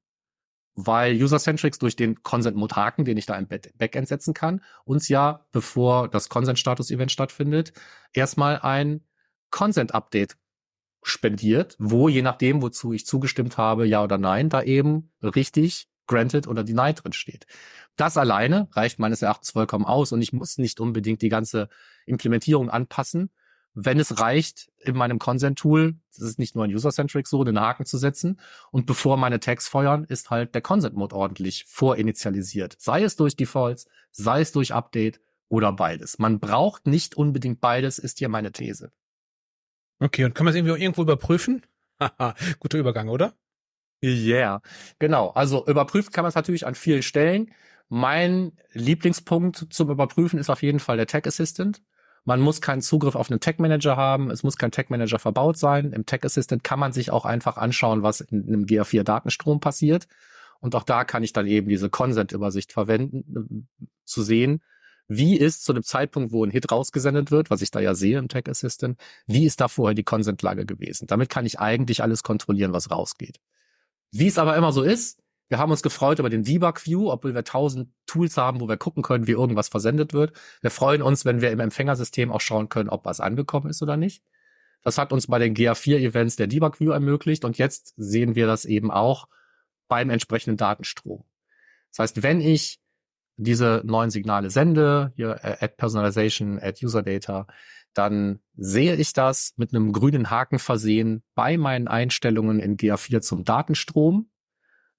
weil 0.76 1.16
User-Centrics 1.22 1.80
durch 1.80 1.96
den 1.96 2.22
Consent-Mode-Haken, 2.22 3.06
den 3.06 3.18
ich 3.18 3.26
da 3.26 3.36
im 3.38 3.48
Backend 3.48 4.08
setzen 4.08 4.34
kann, 4.34 4.62
uns 4.84 5.08
ja, 5.08 5.46
bevor 5.52 6.10
das 6.10 6.30
Consent-Status-Event 6.30 7.12
stattfindet, 7.12 7.74
erstmal 8.14 8.60
ein 8.60 9.02
Consent-Update 9.52 10.36
spendiert, 11.02 11.76
wo 11.80 12.10
je 12.10 12.22
nachdem, 12.22 12.62
wozu 12.62 12.92
ich 12.92 13.06
zugestimmt 13.06 13.58
habe, 13.58 13.86
ja 13.86 14.04
oder 14.04 14.18
nein, 14.18 14.50
da 14.50 14.64
eben 14.64 15.12
richtig 15.22 15.88
granted 16.08 16.48
oder 16.48 16.64
denied 16.64 17.04
drin 17.04 17.14
steht. 17.14 17.46
Das 17.96 18.18
alleine 18.18 18.68
reicht 18.72 19.00
meines 19.00 19.22
Erachtens 19.22 19.52
vollkommen 19.52 19.86
aus 19.86 20.12
und 20.12 20.22
ich 20.22 20.34
muss 20.34 20.58
nicht 20.58 20.80
unbedingt 20.80 21.22
die 21.22 21.30
ganze 21.30 21.70
Implementierung 22.06 22.70
anpassen, 22.70 23.32
wenn 23.76 24.00
es 24.00 24.20
reicht, 24.20 24.72
in 24.80 24.96
meinem 24.96 25.20
Consent-Tool, 25.20 25.96
das 26.16 26.22
ist 26.22 26.40
nicht 26.40 26.56
nur 26.56 26.64
ein 26.64 26.74
User-Centric 26.74 27.28
so, 27.28 27.44
den 27.44 27.60
Haken 27.60 27.86
zu 27.86 27.98
setzen. 27.98 28.40
Und 28.72 28.86
bevor 28.86 29.18
meine 29.18 29.42
Tags 29.42 29.68
feuern, 29.68 30.06
ist 30.06 30.30
halt 30.30 30.56
der 30.56 30.62
Consent-Mode 30.62 31.14
ordentlich 31.14 31.66
vorinitialisiert. 31.68 32.78
Sei 32.80 33.04
es 33.04 33.18
durch 33.18 33.36
Defaults, 33.36 33.88
sei 34.12 34.42
es 34.42 34.54
durch 34.54 34.74
Update 34.74 35.20
oder 35.50 35.74
beides. 35.74 36.20
Man 36.20 36.40
braucht 36.40 36.88
nicht 36.88 37.16
unbedingt 37.16 37.60
beides, 37.60 38.00
ist 38.00 38.20
hier 38.20 38.30
meine 38.30 38.54
These. 38.54 38.92
Okay, 40.00 40.24
und 40.24 40.34
kann 40.34 40.46
man 40.46 40.54
es 40.54 40.58
irgendwie 40.58 40.82
irgendwo 40.82 41.02
überprüfen? 41.02 41.66
Haha, 42.00 42.34
guter 42.60 42.78
Übergang, 42.78 43.10
oder? 43.10 43.34
Yeah, 44.02 44.62
genau. 45.00 45.30
Also 45.30 45.66
überprüfen 45.68 46.12
kann 46.12 46.24
man 46.24 46.30
es 46.30 46.36
natürlich 46.36 46.66
an 46.66 46.76
vielen 46.76 47.04
Stellen. 47.04 47.52
Mein 47.90 48.54
Lieblingspunkt 48.72 49.68
zum 49.70 49.90
Überprüfen 49.90 50.40
ist 50.40 50.50
auf 50.50 50.64
jeden 50.64 50.80
Fall 50.80 50.98
der 50.98 51.08
Tag 51.08 51.28
Assistant. 51.28 51.82
Man 52.26 52.42
muss 52.42 52.60
keinen 52.60 52.82
Zugriff 52.82 53.16
auf 53.16 53.30
einen 53.30 53.40
Tag 53.40 53.60
Manager 53.60 53.96
haben. 53.96 54.32
Es 54.32 54.44
muss 54.44 54.58
kein 54.58 54.72
Tag 54.72 54.90
Manager 54.90 55.20
verbaut 55.20 55.58
sein. 55.58 55.94
Im 55.94 56.06
Tag 56.06 56.26
Assistant 56.26 56.64
kann 56.64 56.80
man 56.80 56.92
sich 56.92 57.12
auch 57.12 57.24
einfach 57.24 57.58
anschauen, 57.58 58.04
was 58.04 58.22
in 58.22 58.48
einem 58.48 58.66
GA4 58.66 59.04
Datenstrom 59.04 59.60
passiert. 59.60 60.08
Und 60.60 60.76
auch 60.76 60.84
da 60.84 61.04
kann 61.04 61.24
ich 61.24 61.34
dann 61.34 61.46
eben 61.46 61.70
diese 61.70 61.90
Consent-Übersicht 61.90 62.74
verwenden, 62.74 63.66
äh, 63.80 63.86
zu 64.06 64.24
sehen, 64.24 64.62
wie 65.08 65.38
ist 65.38 65.64
zu 65.64 65.74
dem 65.74 65.84
Zeitpunkt, 65.84 66.32
wo 66.32 66.44
ein 66.44 66.50
Hit 66.50 66.72
rausgesendet 66.72 67.30
wird, 67.30 67.52
was 67.52 67.62
ich 67.62 67.70
da 67.70 67.80
ja 67.80 67.94
sehe 67.94 68.18
im 68.18 68.28
Tag 68.28 68.50
Assistant, 68.50 69.00
wie 69.28 69.46
ist 69.46 69.62
da 69.62 69.68
vorher 69.68 69.94
die 69.94 70.04
Consent-Lage 70.04 70.66
gewesen? 70.66 71.06
Damit 71.06 71.30
kann 71.30 71.46
ich 71.46 71.60
eigentlich 71.60 72.02
alles 72.02 72.24
kontrollieren, 72.24 72.74
was 72.74 72.90
rausgeht. 72.90 73.40
Wie 74.12 74.28
es 74.28 74.40
aber 74.40 74.56
immer 74.56 74.72
so 74.72 74.82
ist, 74.82 75.20
wir 75.48 75.60
haben 75.60 75.72
uns 75.72 75.84
gefreut 75.84 76.20
über 76.20 76.30
den 76.30 76.44
Debug 76.44 76.86
View, 76.86 77.12
obwohl 77.12 77.36
wir 77.36 77.44
tausend 77.44 77.90
Tools 78.08 78.36
haben, 78.38 78.62
wo 78.62 78.68
wir 78.68 78.78
gucken 78.78 79.04
können, 79.04 79.28
wie 79.28 79.32
irgendwas 79.32 79.68
versendet 79.68 80.14
wird. 80.14 80.34
Wir 80.62 80.72
freuen 80.72 81.02
uns, 81.02 81.24
wenn 81.26 81.42
wir 81.42 81.52
im 81.52 81.60
Empfängersystem 81.60 82.32
auch 82.32 82.42
schauen 82.42 82.70
können, 82.70 82.90
ob 82.90 83.06
was 83.06 83.20
angekommen 83.20 83.70
ist 83.70 83.82
oder 83.84 83.98
nicht. 83.98 84.24
Das 84.82 84.98
hat 84.98 85.12
uns 85.14 85.28
bei 85.28 85.40
den 85.40 85.56
GA4 85.56 85.98
Events 85.98 86.36
der 86.36 86.48
Debug 86.48 86.80
View 86.80 86.92
ermöglicht 86.92 87.46
und 87.46 87.58
jetzt 87.58 87.94
sehen 87.98 88.36
wir 88.36 88.48
das 88.48 88.66
eben 88.66 88.92
auch 88.92 89.28
beim 89.88 90.10
entsprechenden 90.10 90.58
Datenstrom. 90.58 91.24
Das 91.92 92.00
heißt, 92.00 92.24
wenn 92.24 92.42
ich 92.42 92.80
diese 93.38 93.82
neuen 93.86 94.10
Signale 94.10 94.50
sende, 94.50 95.12
hier 95.16 95.40
äh, 95.44 95.58
Add 95.60 95.76
Personalization, 95.78 96.60
Add 96.60 96.86
User 96.86 97.04
Data, 97.04 97.48
dann 97.94 98.40
sehe 98.56 98.96
ich 98.96 99.14
das 99.14 99.54
mit 99.58 99.74
einem 99.74 99.94
grünen 99.94 100.30
Haken 100.30 100.60
versehen 100.60 101.24
bei 101.34 101.58
meinen 101.58 101.88
Einstellungen 101.88 102.60
in 102.60 102.78
GA4 102.78 103.22
zum 103.22 103.44
Datenstrom 103.44 104.30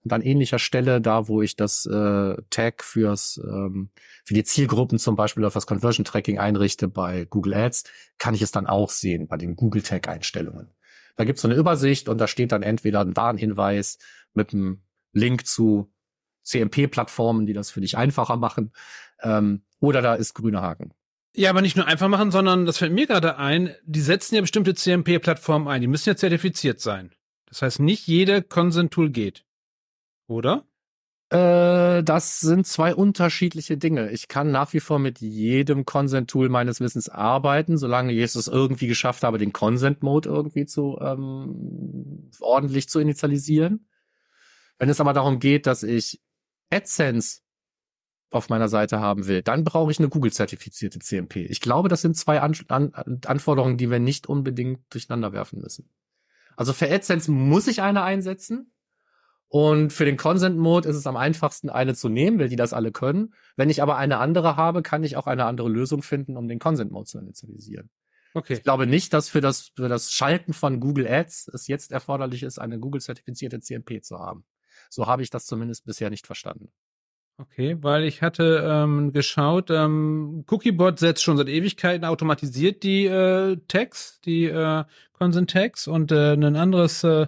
und 0.07 0.13
an 0.13 0.23
ähnlicher 0.23 0.61
Stelle, 0.61 1.01
da 1.01 1.27
wo 1.27 1.43
ich 1.43 1.57
das 1.57 1.85
äh, 1.85 2.37
Tag 2.51 2.85
fürs 2.85 3.41
ähm, 3.45 3.91
für 4.25 4.35
die 4.35 4.45
Zielgruppen 4.45 5.01
zum 5.01 5.17
Beispiel 5.17 5.45
auf 5.45 5.55
das 5.55 5.67
Conversion 5.67 6.05
Tracking 6.05 6.39
einrichte 6.39 6.87
bei 6.87 7.25
Google 7.25 7.55
Ads, 7.55 7.85
kann 8.19 8.33
ich 8.33 8.41
es 8.43 8.53
dann 8.53 8.69
auch 8.69 8.91
sehen 8.91 9.27
bei 9.27 9.37
den 9.37 9.57
Google 9.57 9.83
Tag 9.83 10.09
Einstellungen. 10.09 10.71
Da 11.17 11.25
gibt 11.25 11.39
es 11.39 11.43
so 11.43 11.49
eine 11.49 11.57
Übersicht 11.57 12.09
und 12.09 12.19
da 12.19 12.29
steht 12.29 12.53
dann 12.53 12.63
entweder 12.63 13.01
ein 13.01 13.17
Warnhinweis 13.17 13.99
mit 14.33 14.53
einem 14.53 14.83
Link 15.13 15.45
zu 15.45 15.93
CMP-Plattformen, 16.45 17.47
die 17.47 17.53
das 17.53 17.73
für 17.73 17.81
dich 17.81 17.97
einfacher 17.97 18.37
machen, 18.37 18.73
ähm, 19.23 19.63
oder 19.81 20.03
da 20.03 20.15
ist 20.15 20.35
grüner 20.35 20.63
Haken. 20.63 20.93
Ja, 21.35 21.51
aber 21.51 21.63
nicht 21.63 21.77
nur 21.77 21.87
einfach 21.87 22.09
machen, 22.09 22.31
sondern 22.31 22.65
das 22.65 22.79
fällt 22.79 22.93
mir 22.93 23.09
gerade 23.09 23.39
ein, 23.39 23.75
die 23.85 24.01
setzen 24.01 24.37
ja 24.37 24.41
bestimmte 24.41 24.75
CMP-Plattformen 24.75 25.67
ein, 25.67 25.81
die 25.81 25.89
müssen 25.89 26.11
ja 26.11 26.17
zertifiziert 26.17 26.81
sein. 26.81 27.11
Das 27.47 27.63
heißt, 27.63 27.81
nicht 27.81 28.07
jede 28.07 28.43
Consent-Tool 28.43 29.11
geht. 29.11 29.46
Oder? 30.27 30.67
Äh, 31.29 32.05
das 32.05 32.39
sind 32.39 32.67
zwei 32.67 32.95
unterschiedliche 32.95 33.77
Dinge. 33.77 34.11
Ich 34.11 34.29
kann 34.29 34.53
nach 34.53 34.73
wie 34.73 34.81
vor 34.81 34.99
mit 34.99 35.21
jedem 35.21 35.85
Consent-Tool 35.85 36.49
meines 36.49 36.81
Wissens 36.81 37.09
arbeiten, 37.09 37.79
solange 37.79 38.13
ich 38.13 38.23
es 38.23 38.47
irgendwie 38.47 38.87
geschafft 38.87 39.25
habe, 39.25 39.39
den 39.39 39.53
Consent-Mode 39.53 40.29
irgendwie 40.29 40.67
zu 40.67 40.99
ähm, 41.01 42.31
ordentlich 42.41 42.89
zu 42.89 43.01
initialisieren. 43.01 43.89
Wenn 44.79 44.89
es 44.89 45.01
aber 45.01 45.15
darum 45.15 45.41
geht, 45.41 45.67
dass 45.67 45.83
ich 45.83 46.23
AdSense 46.71 47.41
auf 48.31 48.49
meiner 48.49 48.69
Seite 48.69 49.01
haben 49.01 49.27
will, 49.27 49.43
dann 49.43 49.65
brauche 49.65 49.91
ich 49.91 49.99
eine 49.99 50.09
Google-zertifizierte 50.09 50.99
CMP. 51.01 51.37
Ich 51.47 51.61
glaube, 51.61 51.89
das 51.89 52.03
sind 52.03 52.17
zwei 52.17 52.41
An 52.41 52.55
An 52.69 52.93
Anforderungen, 53.25 53.79
die 53.79 53.91
wir 53.91 53.99
nicht 53.99 54.29
unbedingt 54.29 54.81
durcheinander 54.91 55.33
werfen 55.33 55.61
müssen. 55.61 55.91
Also 56.57 56.73
für 56.73 56.91
AdSense 56.91 57.31
muss 57.31 57.67
ich 57.67 57.83
eine 57.83 58.03
einsetzen, 58.03 58.73
und 59.49 59.93
für 59.93 60.05
den 60.05 60.17
Consent 60.17 60.59
Mode 60.59 60.89
ist 60.89 60.97
es 60.97 61.07
am 61.07 61.17
einfachsten, 61.17 61.71
eine 61.71 61.95
zu 61.95 62.09
nehmen, 62.09 62.39
weil 62.39 62.49
die 62.49 62.57
das 62.57 62.73
alle 62.73 62.91
können. 62.91 63.35
Wenn 63.57 63.71
ich 63.71 63.81
aber 63.81 63.97
eine 63.97 64.19
andere 64.19 64.57
habe, 64.57 64.83
kann 64.83 65.05
ich 65.05 65.17
auch 65.17 65.27
eine 65.27 65.45
andere 65.45 65.69
Lösung 65.69 66.03
finden, 66.03 66.37
um 66.37 66.49
den 66.49 66.59
Consent 66.59 66.91
Mode 66.91 67.07
zu 67.07 67.19
initialisieren. 67.19 67.91
Okay. 68.35 68.55
Ich 68.55 68.63
glaube 68.65 68.87
nicht, 68.87 69.15
dass 69.15 69.29
für 69.29 69.41
das, 69.41 69.71
für 69.75 69.89
das 69.89 70.13
Schalten 70.13 70.53
von 70.53 70.81
Google 70.81 71.07
Ads 71.09 71.49
es 71.55 71.69
jetzt 71.69 71.93
erforderlich 71.93 72.43
ist, 72.43 72.59
eine 72.59 72.79
Google-zertifizierte 72.79 73.61
CMP 73.61 74.03
zu 74.03 74.19
haben. 74.19 74.45
So 74.91 75.07
habe 75.07 75.23
ich 75.23 75.31
das 75.31 75.47
zumindest 75.47 75.87
bisher 75.87 76.11
nicht 76.11 76.27
verstanden. 76.27 76.71
Okay, 77.39 77.77
weil 77.81 78.05
ich 78.05 78.23
hatte 78.23 78.63
ähm, 78.67 79.13
geschaut, 79.13 79.71
ähm, 79.71 80.45
Cookiebot 80.51 80.99
setzt 80.99 81.23
schon 81.23 81.37
seit 81.37 81.49
Ewigkeiten 81.49 82.07
automatisiert 82.07 82.83
die 82.83 83.07
äh, 83.07 83.59
Tags, 83.69 84.21
die 84.25 84.45
äh, 84.45 84.85
Consent 85.13 85.51
Tags 85.51 85.87
und 85.87 86.13
äh, 86.13 86.33
ein 86.33 86.57
anderes 86.57 87.05
äh, 87.05 87.27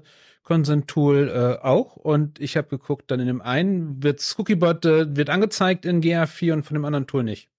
Consent-Tool 0.48 1.28
äh, 1.28 1.62
auch. 1.62 1.96
Und 1.96 2.40
ich 2.40 2.56
habe 2.56 2.68
geguckt, 2.68 3.10
dann 3.10 3.20
in 3.20 3.26
dem 3.26 3.42
einen 3.42 4.02
wird 4.02 4.24
Cookiebot 4.38 4.86
äh, 4.86 5.14
wird 5.14 5.28
angezeigt 5.28 5.84
in 5.84 6.00
GA4 6.00 6.54
und 6.54 6.62
von 6.62 6.74
dem 6.74 6.86
anderen 6.86 7.06
Tool 7.06 7.22
nicht, 7.22 7.50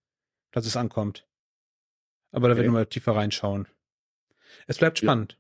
dass 0.52 0.66
es 0.66 0.76
ankommt. 0.76 1.28
Aber 2.32 2.48
da 2.48 2.54
okay. 2.54 2.64
werden 2.64 2.74
wir 2.74 2.80
mal 2.80 2.86
tiefer 2.88 3.16
reinschauen. 3.16 3.68
Es 4.66 4.80
bleibt 4.80 4.98
spannend. 4.98 5.38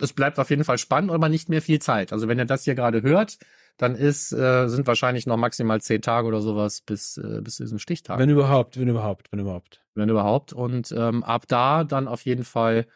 Es 0.00 0.14
bleibt 0.14 0.38
auf 0.38 0.48
jeden 0.48 0.64
Fall 0.64 0.78
spannend, 0.78 1.10
aber 1.10 1.28
nicht 1.28 1.50
mehr 1.50 1.60
viel 1.60 1.78
Zeit. 1.78 2.10
Also 2.12 2.26
wenn 2.26 2.38
ihr 2.38 2.46
das 2.46 2.64
hier 2.64 2.74
gerade 2.74 3.02
hört, 3.02 3.38
dann 3.76 3.94
ist, 3.94 4.32
äh, 4.32 4.68
sind 4.68 4.86
wahrscheinlich 4.86 5.26
noch 5.26 5.36
maximal 5.36 5.82
zehn 5.82 6.00
Tage 6.00 6.26
oder 6.26 6.40
sowas 6.40 6.80
bis, 6.80 7.18
äh, 7.18 7.42
bis 7.42 7.56
zu 7.56 7.64
diesem 7.64 7.78
Stichtag. 7.78 8.18
Wenn 8.18 8.30
überhaupt, 8.30 8.80
wenn 8.80 8.88
überhaupt, 8.88 9.30
wenn 9.30 9.40
überhaupt. 9.40 9.84
Wenn 9.94 10.08
überhaupt. 10.08 10.54
Und 10.54 10.90
ähm, 10.92 11.22
ab 11.22 11.46
da 11.48 11.84
dann 11.84 12.08
auf 12.08 12.22
jeden 12.22 12.44
Fall 12.44 12.86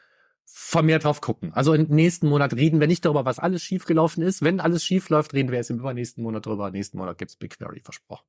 vermehrt 0.52 1.04
drauf 1.04 1.20
gucken. 1.20 1.52
Also 1.52 1.74
im 1.74 1.86
nächsten 1.88 2.28
Monat 2.28 2.54
reden 2.54 2.80
wir 2.80 2.86
nicht 2.86 3.04
darüber, 3.04 3.24
was 3.24 3.38
alles 3.38 3.62
schiefgelaufen 3.62 4.22
ist. 4.22 4.42
Wenn 4.42 4.60
alles 4.60 4.84
schief 4.84 5.08
läuft, 5.08 5.32
reden 5.32 5.50
wir 5.50 5.58
erst 5.58 5.70
im 5.70 5.78
übernächsten 5.78 6.22
Monat 6.22 6.46
drüber. 6.46 6.70
Nächsten 6.70 6.98
Monat 6.98 7.18
gibt's 7.18 7.36
BigQuery 7.36 7.80
versprochen. 7.80 8.24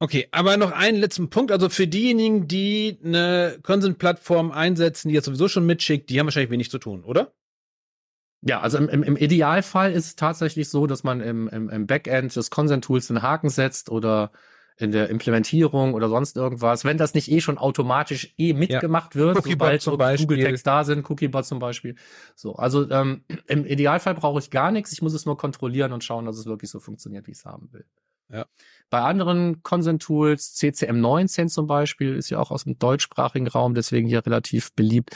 Okay, 0.00 0.28
aber 0.30 0.56
noch 0.56 0.70
einen 0.70 0.98
letzten 0.98 1.30
Punkt. 1.30 1.50
Also 1.50 1.68
für 1.68 1.88
diejenigen, 1.88 2.46
die 2.46 2.98
eine 3.02 3.58
Consent-Plattform 3.62 4.52
einsetzen, 4.52 5.08
die 5.08 5.14
jetzt 5.14 5.24
sowieso 5.24 5.48
schon 5.48 5.66
mitschickt, 5.66 6.10
die 6.10 6.20
haben 6.20 6.26
wahrscheinlich 6.26 6.50
wenig 6.50 6.70
zu 6.70 6.78
tun, 6.78 7.02
oder? 7.02 7.32
Ja, 8.42 8.60
also 8.60 8.78
im, 8.78 8.88
im, 8.88 9.02
im 9.02 9.16
Idealfall 9.16 9.92
ist 9.92 10.06
es 10.06 10.16
tatsächlich 10.16 10.68
so, 10.68 10.86
dass 10.86 11.02
man 11.02 11.20
im, 11.20 11.48
im, 11.48 11.68
im 11.70 11.86
Backend 11.86 12.36
des 12.36 12.50
Consent-Tools 12.50 13.10
einen 13.10 13.22
Haken 13.22 13.48
setzt 13.48 13.90
oder 13.90 14.30
in 14.78 14.92
der 14.92 15.10
Implementierung 15.10 15.94
oder 15.94 16.08
sonst 16.08 16.36
irgendwas, 16.36 16.84
wenn 16.84 16.98
das 16.98 17.14
nicht 17.14 17.30
eh 17.30 17.40
schon 17.40 17.58
automatisch 17.58 18.32
eh 18.38 18.52
mitgemacht 18.52 19.14
ja. 19.14 19.20
wird, 19.20 19.38
Cookiebot 19.38 19.80
sobald 19.80 20.20
Google 20.20 20.44
Tags 20.44 20.62
da 20.62 20.84
sind, 20.84 21.08
Cookiebot 21.10 21.44
zum 21.44 21.58
Beispiel. 21.58 21.96
So, 22.36 22.54
also 22.54 22.88
ähm, 22.90 23.24
im 23.46 23.64
Idealfall 23.64 24.14
brauche 24.14 24.38
ich 24.38 24.50
gar 24.50 24.70
nichts, 24.70 24.92
ich 24.92 25.02
muss 25.02 25.14
es 25.14 25.26
nur 25.26 25.36
kontrollieren 25.36 25.92
und 25.92 26.04
schauen, 26.04 26.26
dass 26.26 26.38
es 26.38 26.46
wirklich 26.46 26.70
so 26.70 26.78
funktioniert, 26.78 27.26
wie 27.26 27.32
ich 27.32 27.38
es 27.38 27.44
haben 27.44 27.72
will. 27.72 27.84
Ja. 28.30 28.46
Bei 28.90 29.02
anderen 29.02 29.62
Consent-Tools, 29.62 30.54
CCM19 30.56 31.48
zum 31.48 31.66
Beispiel, 31.66 32.16
ist 32.16 32.30
ja 32.30 32.38
auch 32.38 32.50
aus 32.50 32.64
dem 32.64 32.78
deutschsprachigen 32.78 33.46
Raum, 33.46 33.74
deswegen 33.74 34.08
hier 34.08 34.24
relativ 34.24 34.72
beliebt. 34.74 35.14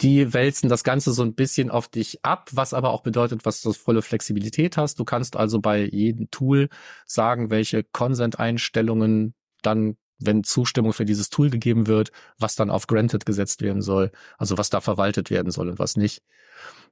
Die 0.00 0.32
wälzen 0.32 0.68
das 0.68 0.82
Ganze 0.82 1.12
so 1.12 1.22
ein 1.22 1.34
bisschen 1.34 1.70
auf 1.70 1.88
dich 1.88 2.24
ab, 2.24 2.50
was 2.52 2.74
aber 2.74 2.90
auch 2.90 3.02
bedeutet, 3.02 3.44
was 3.44 3.62
du 3.62 3.72
volle 3.72 4.02
Flexibilität 4.02 4.76
hast. 4.76 4.98
Du 4.98 5.04
kannst 5.04 5.36
also 5.36 5.60
bei 5.60 5.84
jedem 5.84 6.30
Tool 6.30 6.68
sagen, 7.06 7.50
welche 7.50 7.84
Consent-Einstellungen 7.84 9.34
dann 9.62 9.96
wenn 10.24 10.44
Zustimmung 10.44 10.92
für 10.92 11.04
dieses 11.04 11.30
Tool 11.30 11.50
gegeben 11.50 11.88
wird, 11.88 12.12
was 12.38 12.54
dann 12.54 12.70
auf 12.70 12.86
Granted 12.86 13.26
gesetzt 13.26 13.60
werden 13.60 13.82
soll, 13.82 14.12
also 14.38 14.56
was 14.56 14.70
da 14.70 14.80
verwaltet 14.80 15.30
werden 15.30 15.50
soll 15.50 15.68
und 15.68 15.80
was 15.80 15.96
nicht. 15.96 16.22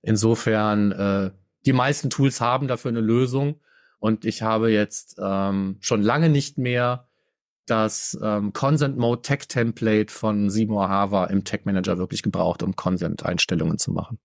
Insofern, 0.02 0.90
äh, 0.90 1.30
die 1.64 1.72
meisten 1.72 2.10
Tools 2.10 2.40
haben 2.40 2.66
dafür 2.66 2.88
eine 2.88 3.00
Lösung 3.00 3.60
und 4.00 4.24
ich 4.24 4.42
habe 4.42 4.72
jetzt 4.72 5.16
ähm, 5.22 5.76
schon 5.80 6.02
lange 6.02 6.28
nicht 6.28 6.58
mehr 6.58 7.06
das 7.66 8.18
ähm, 8.20 8.52
Consent 8.52 8.96
Mode 8.96 9.22
Tech 9.22 9.46
Template 9.46 10.12
von 10.12 10.50
Seymour 10.50 10.88
Hava 10.88 11.26
im 11.26 11.44
Tech 11.44 11.60
Manager 11.64 11.98
wirklich 11.98 12.22
gebraucht, 12.22 12.62
um 12.62 12.74
Consent 12.74 13.24
Einstellungen 13.24 13.78
zu 13.78 13.92
machen. 13.92 14.18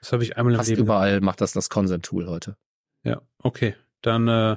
Das 0.00 0.12
habe 0.12 0.24
ich 0.24 0.36
einmal 0.36 0.54
im 0.54 0.58
Fast 0.58 0.70
Leben. 0.70 0.82
überall 0.82 1.20
macht 1.20 1.40
das 1.40 1.52
das 1.52 1.70
Consent 1.70 2.04
Tool 2.04 2.26
heute. 2.26 2.56
Ja, 3.04 3.22
okay. 3.38 3.76
Dann 4.02 4.26
äh, 4.26 4.56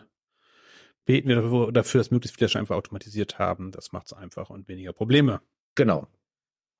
beten 1.06 1.30
wir 1.30 1.36
dafür, 1.36 1.72
dafür, 1.72 2.00
dass 2.00 2.12
möglichst 2.12 2.38
viele 2.38 2.50
schon 2.50 2.62
einfach 2.62 2.76
automatisiert 2.76 3.38
haben. 3.38 3.72
Das 3.72 3.92
macht 3.92 4.08
es 4.08 4.14
einfach 4.14 4.50
und 4.50 4.68
weniger 4.68 4.94
Probleme. 4.94 5.42
Genau. 5.76 6.08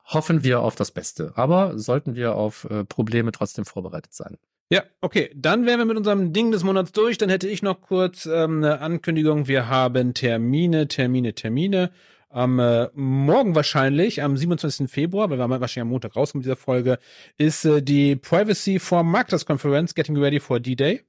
Hoffen 0.06 0.44
wir 0.44 0.62
auf 0.62 0.76
das 0.76 0.92
Beste, 0.92 1.34
aber 1.36 1.78
sollten 1.78 2.16
wir 2.16 2.36
auf 2.36 2.66
äh, 2.66 2.86
Probleme 2.86 3.32
trotzdem 3.32 3.66
vorbereitet 3.66 4.14
sein. 4.14 4.38
Ja, 4.72 4.84
okay. 5.02 5.30
Dann 5.36 5.66
wären 5.66 5.80
wir 5.80 5.86
mit 5.86 5.98
unserem 5.98 6.32
Ding 6.32 6.52
des 6.52 6.64
Monats 6.64 6.94
durch. 6.94 7.18
Dann 7.18 7.30
hätte 7.30 7.48
ich 7.48 7.62
noch 7.62 7.82
kurz 7.82 8.26
ähm, 8.26 8.64
eine 8.64 8.80
Ankündigung. 8.80 9.50
Wir 9.50 9.68
haben 9.68 10.14
Termine, 10.14 10.88
Termine, 10.88 11.36
Termine. 11.36 11.92
Am 12.30 12.58
äh, 12.60 12.88
morgen 12.94 13.54
wahrscheinlich, 13.54 14.24
am 14.24 14.38
27. 14.38 14.90
Februar, 14.90 15.30
weil 15.30 15.38
wir 15.38 15.50
wahrscheinlich 15.50 15.82
am 15.82 15.90
Montag 15.90 16.16
rauskommen 16.16 16.40
mit 16.40 16.46
dieser 16.46 16.56
Folge, 16.56 17.00
ist 17.38 17.66
äh, 17.66 17.84
die 17.84 18.16
Privacy 18.16 18.80
for 18.80 19.04
Marketers 19.04 19.46
Conference 19.46 19.94
Getting 19.94 20.16
Ready 20.16 20.40
for 20.40 20.62
D-Day. 20.62 21.02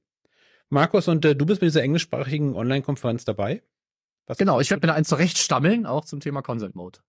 Markus, 0.67 1.07
und 1.07 1.23
äh, 1.23 1.33
du 1.33 1.45
bist 1.45 1.61
mit 1.61 1.69
dieser 1.69 1.83
englischsprachigen 1.83 2.55
Online-Konferenz 2.55 3.23
dabei? 3.23 3.63
Was 4.27 4.37
genau, 4.37 4.59
ich 4.59 4.69
werde 4.71 4.85
mir 4.85 4.91
da 4.91 4.97
eins 4.97 5.07
zurechtstammeln, 5.07 5.85
auch 5.85 6.03
zum 6.03 6.19
Thema 6.19 6.41
Consent 6.41 6.75
Mode. 6.75 6.99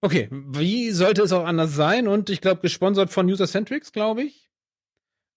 Okay, 0.00 0.28
wie 0.30 0.92
sollte 0.92 1.22
es 1.22 1.32
auch 1.32 1.44
anders 1.44 1.74
sein? 1.74 2.08
Und 2.08 2.30
ich 2.30 2.40
glaube, 2.40 2.62
gesponsert 2.62 3.10
von 3.10 3.26
User-Centrics, 3.26 3.92
glaube 3.92 4.22
ich. 4.22 4.51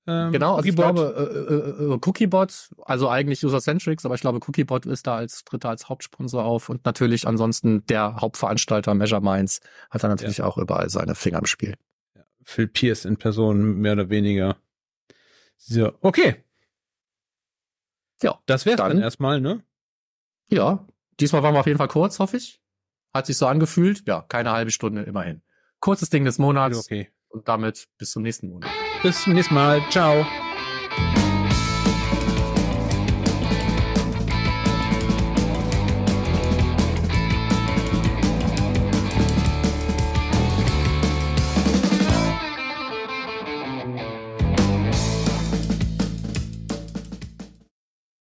Ähm, 0.08 0.32
genau, 0.32 0.56
also 0.56 0.70
ich 0.70 0.76
glaube, 0.76 1.16
äh, 1.18 1.84
äh, 1.84 1.94
äh, 1.94 2.00
Cookiebot, 2.06 2.70
also 2.84 3.10
eigentlich 3.10 3.44
User-Centrics, 3.44 4.06
aber 4.06 4.14
ich 4.14 4.22
glaube, 4.22 4.40
Cookiebot 4.46 4.86
ist 4.86 5.08
da 5.08 5.16
als 5.16 5.44
Dritter, 5.44 5.70
als 5.70 5.90
Hauptsponsor 5.90 6.44
auf 6.44 6.70
und 6.70 6.86
natürlich 6.86 7.28
ansonsten 7.28 7.86
der 7.88 8.18
Hauptveranstalter 8.18 8.94
Measure 8.94 9.22
Minds 9.22 9.62
hat 9.90 10.04
da 10.04 10.08
natürlich 10.08 10.38
ja. 10.38 10.46
auch 10.46 10.58
überall 10.58 10.90
seine 10.90 11.16
Finger 11.16 11.40
im 11.40 11.48
Spiel. 11.48 11.76
Ja, 12.16 12.24
Phil 12.44 12.68
Pierce 12.68 13.06
in 13.06 13.18
Person, 13.18 13.78
mehr 13.80 13.94
oder 13.94 14.10
weniger. 14.10 14.58
So, 15.58 15.92
okay. 16.02 16.44
Ja. 18.22 18.40
Das 18.46 18.66
wäre 18.66 18.78
dann, 18.78 18.90
dann 18.92 19.02
erstmal, 19.02 19.42
ne? 19.42 19.64
Ja, 20.50 20.86
diesmal 21.20 21.42
waren 21.42 21.56
wir 21.56 21.62
auf 21.62 21.68
jeden 21.68 21.80
Fall 21.80 21.88
kurz, 21.88 22.20
hoffe 22.20 22.38
ich. 22.38 22.62
Hat 23.14 23.26
sich 23.26 23.38
so 23.38 23.48
angefühlt. 23.48 24.08
Ja, 24.08 24.22
keine 24.22 24.52
halbe 24.52 24.72
Stunde 24.72 25.04
immerhin. 25.04 25.42
Kurzes 25.80 26.10
Ding 26.10 26.26
des 26.26 26.38
Monats. 26.38 26.78
Okay. 26.78 27.10
Und 27.36 27.50
damit 27.50 27.90
bis 27.98 28.12
zum 28.12 28.24
nächsten 28.24 28.48
Monat. 28.48 28.70
Bis 29.04 29.24
zum 29.24 29.34
nächsten 29.34 29.56
Mal. 29.56 29.82
Ciao. 29.90 30.26